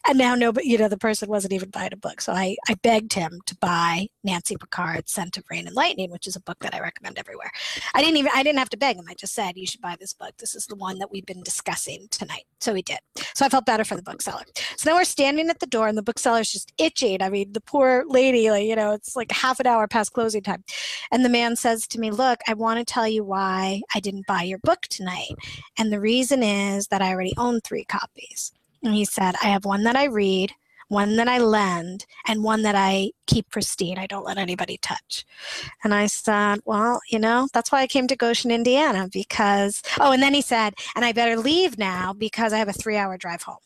And 0.06 0.18
now 0.18 0.34
nobody, 0.34 0.68
you 0.68 0.78
know, 0.78 0.88
the 0.88 0.98
person 0.98 1.28
wasn't 1.28 1.52
even 1.52 1.70
buying 1.70 1.92
a 1.92 1.96
book. 1.96 2.20
So 2.20 2.32
I, 2.32 2.56
I 2.68 2.74
begged 2.74 3.14
him 3.14 3.40
to 3.46 3.56
buy 3.56 4.08
Nancy 4.22 4.56
Pickard's 4.56 5.12
Scent 5.12 5.36
of 5.36 5.44
Rain 5.50 5.66
and 5.66 5.76
Lightning, 5.76 6.10
which 6.10 6.26
is 6.26 6.36
a 6.36 6.40
book 6.40 6.58
that 6.60 6.74
I 6.74 6.80
recommend 6.80 7.18
everywhere. 7.18 7.50
I 7.94 8.02
didn't 8.02 8.16
even 8.18 8.30
I 8.34 8.42
didn't 8.42 8.58
have 8.58 8.70
to 8.70 8.76
beg 8.76 8.96
him. 8.96 9.06
I 9.08 9.14
just 9.14 9.34
said 9.34 9.56
you 9.56 9.66
should 9.66 9.80
buy 9.80 9.96
this 9.98 10.12
book. 10.12 10.32
This 10.38 10.54
is 10.54 10.66
the 10.66 10.76
one 10.76 10.98
that 10.98 11.10
we've 11.10 11.26
been 11.26 11.42
discussing 11.42 12.06
tonight. 12.10 12.44
So 12.60 12.74
he 12.74 12.82
did. 12.82 12.98
So 13.34 13.44
I 13.44 13.48
felt 13.48 13.66
better 13.66 13.84
for 13.84 13.96
the 13.96 14.02
bookseller. 14.02 14.44
So 14.76 14.88
then 14.88 14.94
we're 14.94 15.04
standing 15.04 15.48
at 15.50 15.60
the 15.60 15.66
door 15.66 15.88
and 15.88 15.98
the 15.98 16.02
bookseller's 16.02 16.50
just 16.50 16.72
itching. 16.78 17.22
I 17.22 17.28
mean, 17.28 17.52
the 17.52 17.60
poor 17.60 18.04
lady, 18.06 18.50
like, 18.50 18.66
you 18.66 18.76
know, 18.76 18.98
it's 19.04 19.16
like 19.16 19.30
half 19.32 19.60
an 19.60 19.66
hour 19.66 19.86
past 19.86 20.12
closing 20.12 20.42
time. 20.42 20.64
And 21.12 21.24
the 21.24 21.28
man 21.28 21.56
says 21.56 21.86
to 21.88 22.00
me, 22.00 22.10
Look, 22.10 22.40
I 22.48 22.54
want 22.54 22.78
to 22.78 22.90
tell 22.90 23.06
you 23.06 23.22
why 23.22 23.82
I 23.94 24.00
didn't 24.00 24.26
buy 24.26 24.42
your 24.42 24.58
book 24.58 24.82
tonight. 24.82 25.34
And 25.78 25.92
the 25.92 26.00
reason 26.00 26.42
is 26.42 26.88
that 26.88 27.02
I 27.02 27.10
already 27.10 27.34
own 27.36 27.60
three 27.60 27.84
copies. 27.84 28.52
And 28.82 28.94
he 28.94 29.04
said, 29.04 29.34
I 29.42 29.48
have 29.48 29.64
one 29.64 29.84
that 29.84 29.96
I 29.96 30.04
read, 30.04 30.52
one 30.88 31.16
that 31.16 31.28
I 31.28 31.38
lend, 31.38 32.06
and 32.26 32.42
one 32.42 32.62
that 32.62 32.74
I 32.74 33.10
keep 33.26 33.50
pristine. 33.50 33.98
I 33.98 34.06
don't 34.06 34.26
let 34.26 34.38
anybody 34.38 34.78
touch. 34.78 35.26
And 35.82 35.94
I 35.94 36.06
said, 36.06 36.60
Well, 36.64 37.00
you 37.10 37.18
know, 37.18 37.48
that's 37.52 37.70
why 37.70 37.82
I 37.82 37.86
came 37.86 38.06
to 38.06 38.16
Goshen, 38.16 38.50
Indiana, 38.50 39.08
because, 39.12 39.82
oh, 40.00 40.12
and 40.12 40.22
then 40.22 40.32
he 40.32 40.42
said, 40.42 40.74
And 40.96 41.04
I 41.04 41.12
better 41.12 41.36
leave 41.36 41.78
now 41.78 42.14
because 42.14 42.54
I 42.54 42.58
have 42.58 42.68
a 42.68 42.72
three 42.72 42.96
hour 42.96 43.18
drive 43.18 43.42
home. 43.42 43.58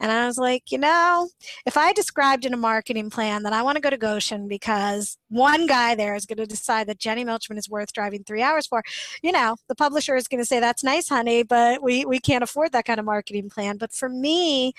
And 0.00 0.12
I 0.12 0.26
was 0.26 0.38
like, 0.38 0.70
you 0.70 0.78
know, 0.78 1.28
if 1.66 1.76
I 1.76 1.92
described 1.92 2.44
in 2.44 2.54
a 2.54 2.58
marketing 2.58 3.10
plan 3.10 3.42
that 3.42 3.52
I 3.52 3.62
want 3.62 3.76
to 3.76 3.82
go 3.82 3.90
to 3.90 3.96
Goshen 3.96 4.46
because 4.46 5.18
one 5.28 5.66
guy 5.66 5.94
there 5.94 6.14
is 6.14 6.24
going 6.24 6.38
to 6.38 6.46
decide 6.46 6.86
that 6.86 6.98
Jenny 6.98 7.24
Milchman 7.24 7.58
is 7.58 7.68
worth 7.68 7.92
driving 7.92 8.22
three 8.22 8.42
hours 8.42 8.66
for, 8.66 8.82
you 9.22 9.32
know, 9.32 9.56
the 9.68 9.74
publisher 9.74 10.14
is 10.14 10.28
going 10.28 10.40
to 10.40 10.46
say, 10.46 10.60
that's 10.60 10.84
nice, 10.84 11.08
honey, 11.08 11.42
but 11.42 11.82
we, 11.82 12.04
we 12.04 12.20
can't 12.20 12.44
afford 12.44 12.72
that 12.72 12.84
kind 12.84 13.00
of 13.00 13.06
marketing 13.06 13.50
plan. 13.50 13.76
But 13.76 13.92
for 13.92 14.08
me, 14.08 14.72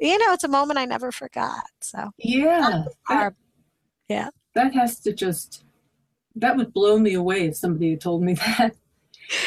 you 0.00 0.18
know, 0.18 0.32
it's 0.32 0.44
a 0.44 0.48
moment 0.48 0.78
I 0.78 0.84
never 0.84 1.12
forgot. 1.12 1.64
So, 1.80 2.10
yeah. 2.18 2.84
That, 3.08 3.34
yeah. 4.08 4.30
That 4.54 4.74
has 4.74 4.98
to 5.00 5.12
just, 5.12 5.64
that 6.34 6.56
would 6.56 6.72
blow 6.72 6.98
me 6.98 7.14
away 7.14 7.46
if 7.46 7.56
somebody 7.56 7.90
had 7.90 8.00
told 8.00 8.22
me 8.22 8.34
that. 8.58 8.74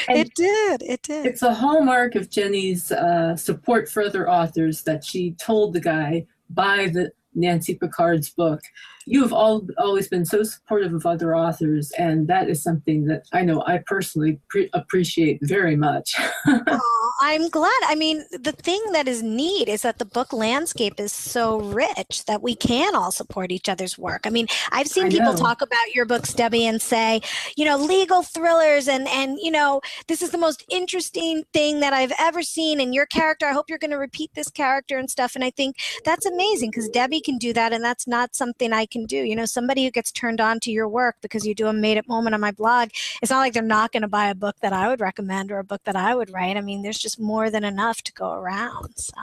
And 0.07 0.17
it 0.17 0.33
did. 0.36 0.81
It 0.83 1.01
did. 1.03 1.25
It's 1.25 1.41
a 1.41 1.53
hallmark 1.53 2.15
of 2.15 2.29
Jenny's 2.29 2.91
uh, 2.91 3.36
support 3.36 3.89
for 3.89 4.03
other 4.03 4.29
authors 4.29 4.83
that 4.83 5.03
she 5.03 5.31
told 5.33 5.74
the 5.74 5.81
guy, 5.81 6.25
buy 6.50 6.89
the 6.91 7.12
Nancy 7.36 7.75
Pickard's 7.75 8.29
book. 8.29 8.62
You 9.05 9.21
have 9.21 9.33
all 9.33 9.67
always 9.77 10.07
been 10.07 10.25
so 10.25 10.43
supportive 10.43 10.93
of 10.93 11.05
other 11.05 11.36
authors, 11.36 11.91
and 11.98 12.27
that 12.27 12.50
is 12.50 12.62
something 12.62 13.05
that 13.05 13.24
I 13.33 13.43
know 13.43 13.63
I 13.65 13.81
personally 13.86 14.39
pre- 14.50 14.69
appreciate 14.74 15.39
very 15.41 15.75
much. 15.75 16.15
I'm 17.21 17.49
glad. 17.49 17.79
I 17.88 17.95
mean, 17.95 18.23
the 18.31 18.53
thing 18.53 18.81
that 18.93 19.07
is 19.07 19.21
neat 19.21 19.67
is 19.67 19.81
that 19.81 19.99
the 19.99 20.05
book 20.05 20.31
landscape 20.31 20.99
is 20.99 21.11
so 21.11 21.59
rich 21.59 22.23
that 22.25 22.41
we 22.41 22.55
can 22.55 22.95
all 22.95 23.11
support 23.11 23.51
each 23.51 23.67
other's 23.67 23.97
work. 23.97 24.21
I 24.25 24.29
mean, 24.29 24.47
I've 24.71 24.88
seen 24.88 25.07
I 25.07 25.09
people 25.09 25.33
know. 25.33 25.39
talk 25.39 25.61
about 25.61 25.93
your 25.93 26.05
books, 26.05 26.33
Debbi, 26.33 26.61
and 26.61 26.81
say, 26.81 27.21
you 27.57 27.65
know, 27.65 27.77
legal 27.77 28.23
thrillers, 28.23 28.88
and 28.88 29.05
and 29.09 29.38
you 29.41 29.51
know, 29.51 29.81
this 30.07 30.21
is 30.21 30.31
the 30.31 30.38
most 30.38 30.63
interesting 30.69 31.43
thing 31.51 31.81
that 31.81 31.91
I've 31.91 32.13
ever 32.17 32.41
seen. 32.41 32.79
And 32.79 32.95
your 32.95 33.05
character, 33.05 33.45
I 33.47 33.51
hope 33.51 33.65
you're 33.69 33.79
going 33.79 33.91
to 33.91 33.97
repeat 33.97 34.31
this 34.33 34.49
character 34.49 34.97
and 34.97 35.09
stuff. 35.09 35.35
And 35.35 35.43
I 35.43 35.49
think 35.49 35.75
that's 36.05 36.25
amazing 36.25 36.71
because 36.71 36.89
Debbi 36.89 37.21
can 37.23 37.38
do 37.38 37.51
that, 37.51 37.73
and 37.73 37.83
that's 37.83 38.07
not 38.07 38.33
something 38.33 38.71
I 38.71 38.85
can 38.85 39.05
do. 39.05 39.17
You 39.17 39.35
know, 39.35 39.45
somebody 39.45 39.83
who 39.83 39.91
gets 39.91 40.13
turned 40.13 40.39
on 40.39 40.61
to 40.61 40.71
your 40.71 40.88
work 40.88 41.17
because 41.21 41.45
you 41.45 41.53
do 41.53 41.67
a 41.67 41.73
made 41.73 41.97
up 41.97 42.07
moment 42.07 42.33
on 42.33 42.41
my 42.41 42.51
blog, 42.51 42.89
it's 43.21 43.29
not 43.29 43.39
like 43.39 43.51
they're 43.51 43.63
not 43.63 43.91
going 43.91 44.03
to 44.03 44.07
buy 44.07 44.29
a 44.29 44.35
book 44.35 44.55
that 44.61 44.71
I 44.71 44.88
would 44.88 45.01
recommend 45.01 45.51
or 45.51 45.59
a 45.59 45.63
book 45.65 45.81
that 45.83 45.97
I 45.97 46.15
would 46.15 46.31
write. 46.31 46.55
I 46.55 46.61
mean, 46.61 46.81
there's 46.81 46.97
just 46.97 47.08
just 47.09 47.19
more 47.19 47.49
than 47.49 47.63
enough 47.63 48.03
to 48.03 48.13
go 48.13 48.31
around. 48.33 48.93
So, 48.95 49.13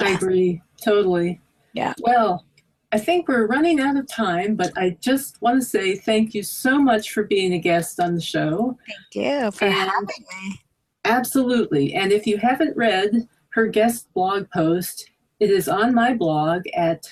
yeah. 0.00 0.08
I 0.08 0.10
agree 0.10 0.60
totally. 0.82 1.40
Yeah. 1.72 1.94
Well, 2.00 2.44
I 2.92 2.98
think 2.98 3.28
we're 3.28 3.46
running 3.46 3.80
out 3.80 3.96
of 3.96 4.08
time, 4.08 4.56
but 4.56 4.76
I 4.76 4.96
just 5.00 5.40
want 5.40 5.60
to 5.60 5.66
say 5.66 5.96
thank 5.96 6.34
you 6.34 6.42
so 6.42 6.80
much 6.80 7.12
for 7.12 7.22
being 7.24 7.52
a 7.52 7.58
guest 7.58 8.00
on 8.00 8.14
the 8.14 8.20
show. 8.20 8.76
Thank 8.88 9.26
you 9.26 9.50
for 9.52 9.66
and 9.66 9.74
having 9.74 10.24
me. 10.42 10.60
Absolutely. 11.04 11.94
And 11.94 12.10
if 12.10 12.26
you 12.26 12.38
haven't 12.38 12.76
read 12.76 13.28
her 13.50 13.68
guest 13.68 14.12
blog 14.12 14.50
post, 14.50 15.08
it 15.38 15.50
is 15.50 15.68
on 15.68 15.94
my 15.94 16.14
blog 16.14 16.62
at 16.74 17.08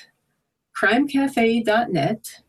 crimecafe.net. 0.77 2.41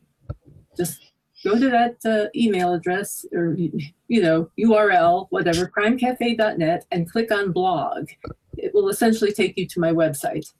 Just 0.75 1.04
go 1.45 1.59
to 1.59 1.69
that 1.69 1.97
uh, 2.05 2.27
email 2.35 2.73
address 2.73 3.25
or 3.31 3.55
you 3.55 4.21
know 4.21 4.49
url 4.59 5.27
whatever 5.29 5.67
crimecafe.net 5.67 6.85
and 6.91 7.09
click 7.09 7.31
on 7.31 7.51
blog. 7.51 8.09
It 8.57 8.73
will 8.73 8.89
essentially 8.89 9.31
take 9.31 9.57
you 9.57 9.67
to 9.67 9.79
my 9.79 9.91
website. 9.91 10.51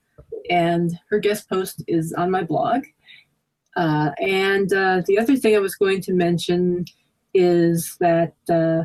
And 0.50 0.92
her 1.10 1.20
guest 1.20 1.50
post 1.50 1.84
is 1.88 2.14
on 2.14 2.30
my 2.30 2.44
blog. 2.44 2.84
Uh, 3.76 4.12
and 4.20 4.72
uh, 4.74 5.02
the 5.08 5.18
other 5.18 5.36
thing 5.36 5.56
i 5.56 5.60
was 5.60 5.76
going 5.76 6.02
to 6.02 6.14
mention 6.14 6.86
is 7.34 7.98
that 8.00 8.36
uh, 8.50 8.84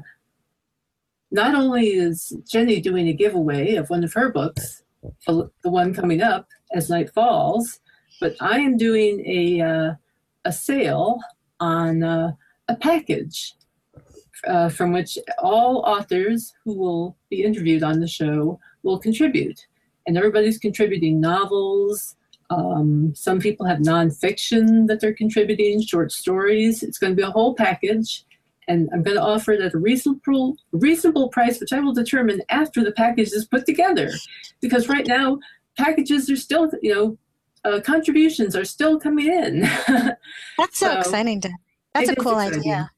not 1.30 1.54
only 1.54 1.86
is 1.90 2.36
jenny 2.50 2.80
doing 2.80 3.06
a 3.06 3.12
giveaway 3.12 3.74
of 3.74 3.88
one 3.88 4.02
of 4.02 4.12
her 4.12 4.32
books 4.32 4.82
the 5.26 5.48
one 5.62 5.94
coming 5.94 6.20
up 6.20 6.48
as 6.72 6.90
night 6.90 7.08
falls 7.14 7.78
but 8.20 8.34
i 8.40 8.58
am 8.58 8.76
doing 8.76 9.24
a, 9.24 9.60
uh, 9.60 9.92
a 10.44 10.52
sale 10.52 11.20
on 11.60 12.02
uh, 12.02 12.32
a 12.68 12.76
package 12.76 13.54
uh, 14.46 14.68
from 14.68 14.92
which 14.92 15.18
all 15.38 15.78
authors 15.78 16.54
who 16.64 16.74
will 16.74 17.16
be 17.28 17.42
interviewed 17.42 17.82
on 17.82 18.00
the 18.00 18.08
show 18.08 18.58
will 18.82 18.98
contribute. 18.98 19.66
And 20.06 20.16
everybody's 20.16 20.58
contributing 20.58 21.20
novels. 21.20 22.16
Um, 22.48 23.12
some 23.14 23.38
people 23.38 23.66
have 23.66 23.78
nonfiction 23.78 24.86
that 24.88 25.00
they're 25.00 25.14
contributing, 25.14 25.82
short 25.82 26.10
stories. 26.10 26.82
It's 26.82 26.98
going 26.98 27.12
to 27.12 27.16
be 27.16 27.22
a 27.22 27.30
whole 27.30 27.54
package. 27.54 28.24
And 28.66 28.88
I'm 28.92 29.02
going 29.02 29.16
to 29.16 29.22
offer 29.22 29.52
it 29.52 29.60
at 29.60 29.74
a 29.74 29.78
reasonable, 29.78 30.56
reasonable 30.72 31.28
price, 31.28 31.60
which 31.60 31.72
I 31.72 31.80
will 31.80 31.92
determine 31.92 32.40
after 32.48 32.82
the 32.82 32.92
package 32.92 33.32
is 33.32 33.44
put 33.44 33.66
together. 33.66 34.10
Because 34.60 34.88
right 34.88 35.06
now, 35.06 35.38
packages 35.76 36.30
are 36.30 36.36
still, 36.36 36.70
you 36.82 36.94
know, 36.94 37.18
uh, 37.64 37.80
contributions 37.80 38.56
are 38.56 38.64
still 38.64 38.98
coming 38.98 39.26
in. 39.26 39.60
That's 40.58 40.78
so, 40.78 40.86
so, 40.86 40.98
exciting. 40.98 41.40
To, 41.42 41.50
that's 41.94 42.08
a 42.08 42.16
cool 42.16 42.38
exciting. 42.38 42.60
idea. 42.60 42.90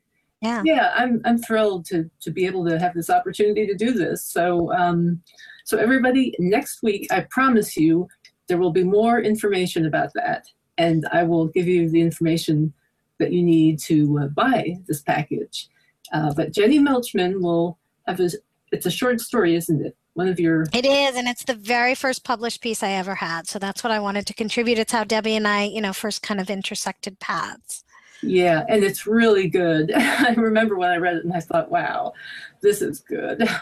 Yeah. 0.42 0.62
Yeah, 0.64 0.92
I'm 0.96 1.20
I'm 1.24 1.38
thrilled 1.38 1.86
to 1.86 2.10
to 2.20 2.30
be 2.30 2.46
able 2.46 2.66
to 2.66 2.78
have 2.78 2.94
this 2.94 3.08
opportunity 3.08 3.64
to 3.66 3.74
do 3.74 3.92
this. 3.92 4.24
So 4.24 4.72
um, 4.72 5.22
so 5.64 5.78
everybody, 5.78 6.34
next 6.38 6.82
week, 6.82 7.06
I 7.12 7.26
promise 7.30 7.76
you, 7.76 8.08
there 8.48 8.58
will 8.58 8.72
be 8.72 8.84
more 8.84 9.20
information 9.20 9.86
about 9.86 10.10
that, 10.14 10.46
and 10.78 11.06
I 11.12 11.22
will 11.22 11.46
give 11.46 11.68
you 11.68 11.88
the 11.88 12.00
information 12.00 12.72
that 13.18 13.32
you 13.32 13.42
need 13.42 13.78
to 13.80 14.18
uh, 14.18 14.26
buy 14.28 14.78
this 14.88 15.00
package. 15.00 15.68
Uh, 16.12 16.34
but 16.34 16.52
Jenny 16.52 16.78
Milchman 16.78 17.40
will 17.40 17.78
have 18.06 18.20
a. 18.20 18.30
It's 18.72 18.86
a 18.86 18.90
short 18.90 19.20
story, 19.20 19.54
isn't 19.54 19.84
it? 19.84 19.96
One 20.14 20.28
of 20.28 20.38
your 20.38 20.64
it 20.74 20.84
is 20.84 21.16
and 21.16 21.26
it's 21.26 21.44
the 21.44 21.54
very 21.54 21.94
first 21.94 22.22
published 22.22 22.60
piece 22.60 22.82
i 22.82 22.90
ever 22.90 23.14
had 23.14 23.46
so 23.46 23.58
that's 23.58 23.82
what 23.82 23.90
i 23.90 23.98
wanted 23.98 24.26
to 24.26 24.34
contribute. 24.34 24.78
It's 24.78 24.92
how 24.92 25.04
debbi 25.04 25.32
and 25.36 25.48
i 25.48 25.64
you 25.64 25.80
know 25.80 25.92
first 25.92 26.22
kind 26.22 26.40
of 26.40 26.50
intersected 26.50 27.18
paths. 27.18 27.84
Yeah 28.22 28.64
and 28.68 28.84
it's 28.84 29.06
really 29.06 29.48
good. 29.48 29.90
I 29.96 30.34
remember 30.36 30.76
when 30.76 30.90
i 30.90 30.96
read 30.96 31.16
it 31.16 31.24
and 31.24 31.32
i 31.32 31.40
thought 31.40 31.70
wow 31.70 32.12
this 32.60 32.82
is 32.82 33.00
good. 33.00 33.48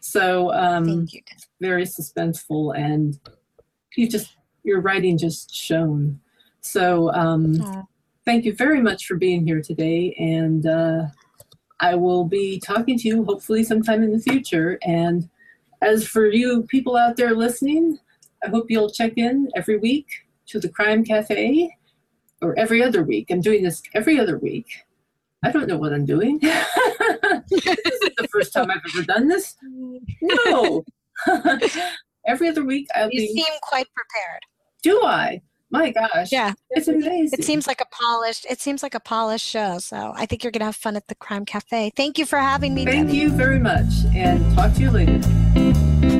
So 0.00 0.52
um 0.52 0.84
Thank 0.84 1.14
you. 1.14 1.22
very 1.60 1.84
suspenseful 1.84 2.76
and 2.76 3.18
you 3.96 4.06
just 4.06 4.36
your 4.62 4.80
writing 4.82 5.16
just 5.16 5.54
shone. 5.54 6.20
So 6.60 7.10
um 7.14 7.86
thank 8.26 8.44
you 8.44 8.54
very 8.54 8.82
much 8.82 9.06
for 9.06 9.16
being 9.16 9.46
here 9.46 9.62
today 9.62 10.14
and 10.18 10.66
uh 10.66 11.06
I 11.80 11.94
will 11.94 12.24
be 12.24 12.60
talking 12.60 12.98
to 12.98 13.08
you 13.08 13.24
hopefully 13.24 13.64
sometime 13.64 14.02
in 14.02 14.12
the 14.12 14.20
future. 14.20 14.78
And 14.82 15.28
as 15.84 16.06
for 16.06 16.26
you 16.26 16.62
people 16.64 16.96
out 16.96 17.16
there 17.16 17.34
listening, 17.34 17.98
I 18.44 18.48
hope 18.48 18.70
you'll 18.70 18.90
check 18.90 19.12
in 19.16 19.50
every 19.54 19.78
week 19.78 20.06
to 20.46 20.58
the 20.58 20.68
Crime 20.68 21.04
Cafe 21.04 21.70
or 22.40 22.58
every 22.58 22.82
other 22.82 23.02
week. 23.02 23.30
I'm 23.30 23.40
doing 23.40 23.62
this 23.62 23.82
every 23.94 24.18
other 24.18 24.38
week. 24.38 24.66
I 25.42 25.50
don't 25.50 25.68
know 25.68 25.76
what 25.76 25.92
I'm 25.92 26.06
doing. 26.06 26.38
this 26.40 27.66
is 27.66 28.10
the 28.16 28.28
first 28.32 28.52
time 28.52 28.70
I've 28.70 28.80
ever 28.94 29.04
done 29.04 29.28
this. 29.28 29.56
No. 30.22 30.84
every 32.26 32.48
other 32.48 32.64
week 32.64 32.88
I'll 32.94 33.10
you 33.10 33.20
be. 33.20 33.32
You 33.34 33.44
seem 33.44 33.54
quite 33.62 33.86
prepared. 33.94 34.40
Do 34.82 35.02
I? 35.04 35.42
My 35.70 35.90
gosh. 35.90 36.30
Yeah. 36.30 36.52
It's 36.70 36.88
amazing. 36.88 37.38
It 37.38 37.44
seems 37.44 37.66
like 37.66 37.80
a 37.80 37.86
polished 37.86 38.46
it 38.48 38.60
seems 38.60 38.82
like 38.82 38.94
a 38.94 39.00
polished 39.00 39.46
show. 39.46 39.78
So 39.78 40.12
I 40.14 40.24
think 40.24 40.44
you're 40.44 40.52
gonna 40.52 40.66
have 40.66 40.76
fun 40.76 40.96
at 40.96 41.08
the 41.08 41.14
Crime 41.14 41.44
Cafe. 41.44 41.92
Thank 41.96 42.18
you 42.18 42.26
for 42.26 42.38
having 42.38 42.74
me. 42.74 42.84
Thank 42.84 43.10
Debbi. 43.10 43.14
you 43.14 43.30
very 43.30 43.58
much 43.58 43.92
and 44.14 44.56
talk 44.56 44.72
to 44.74 44.80
you 44.80 44.90
later. 44.90 45.43
Música 45.54 46.13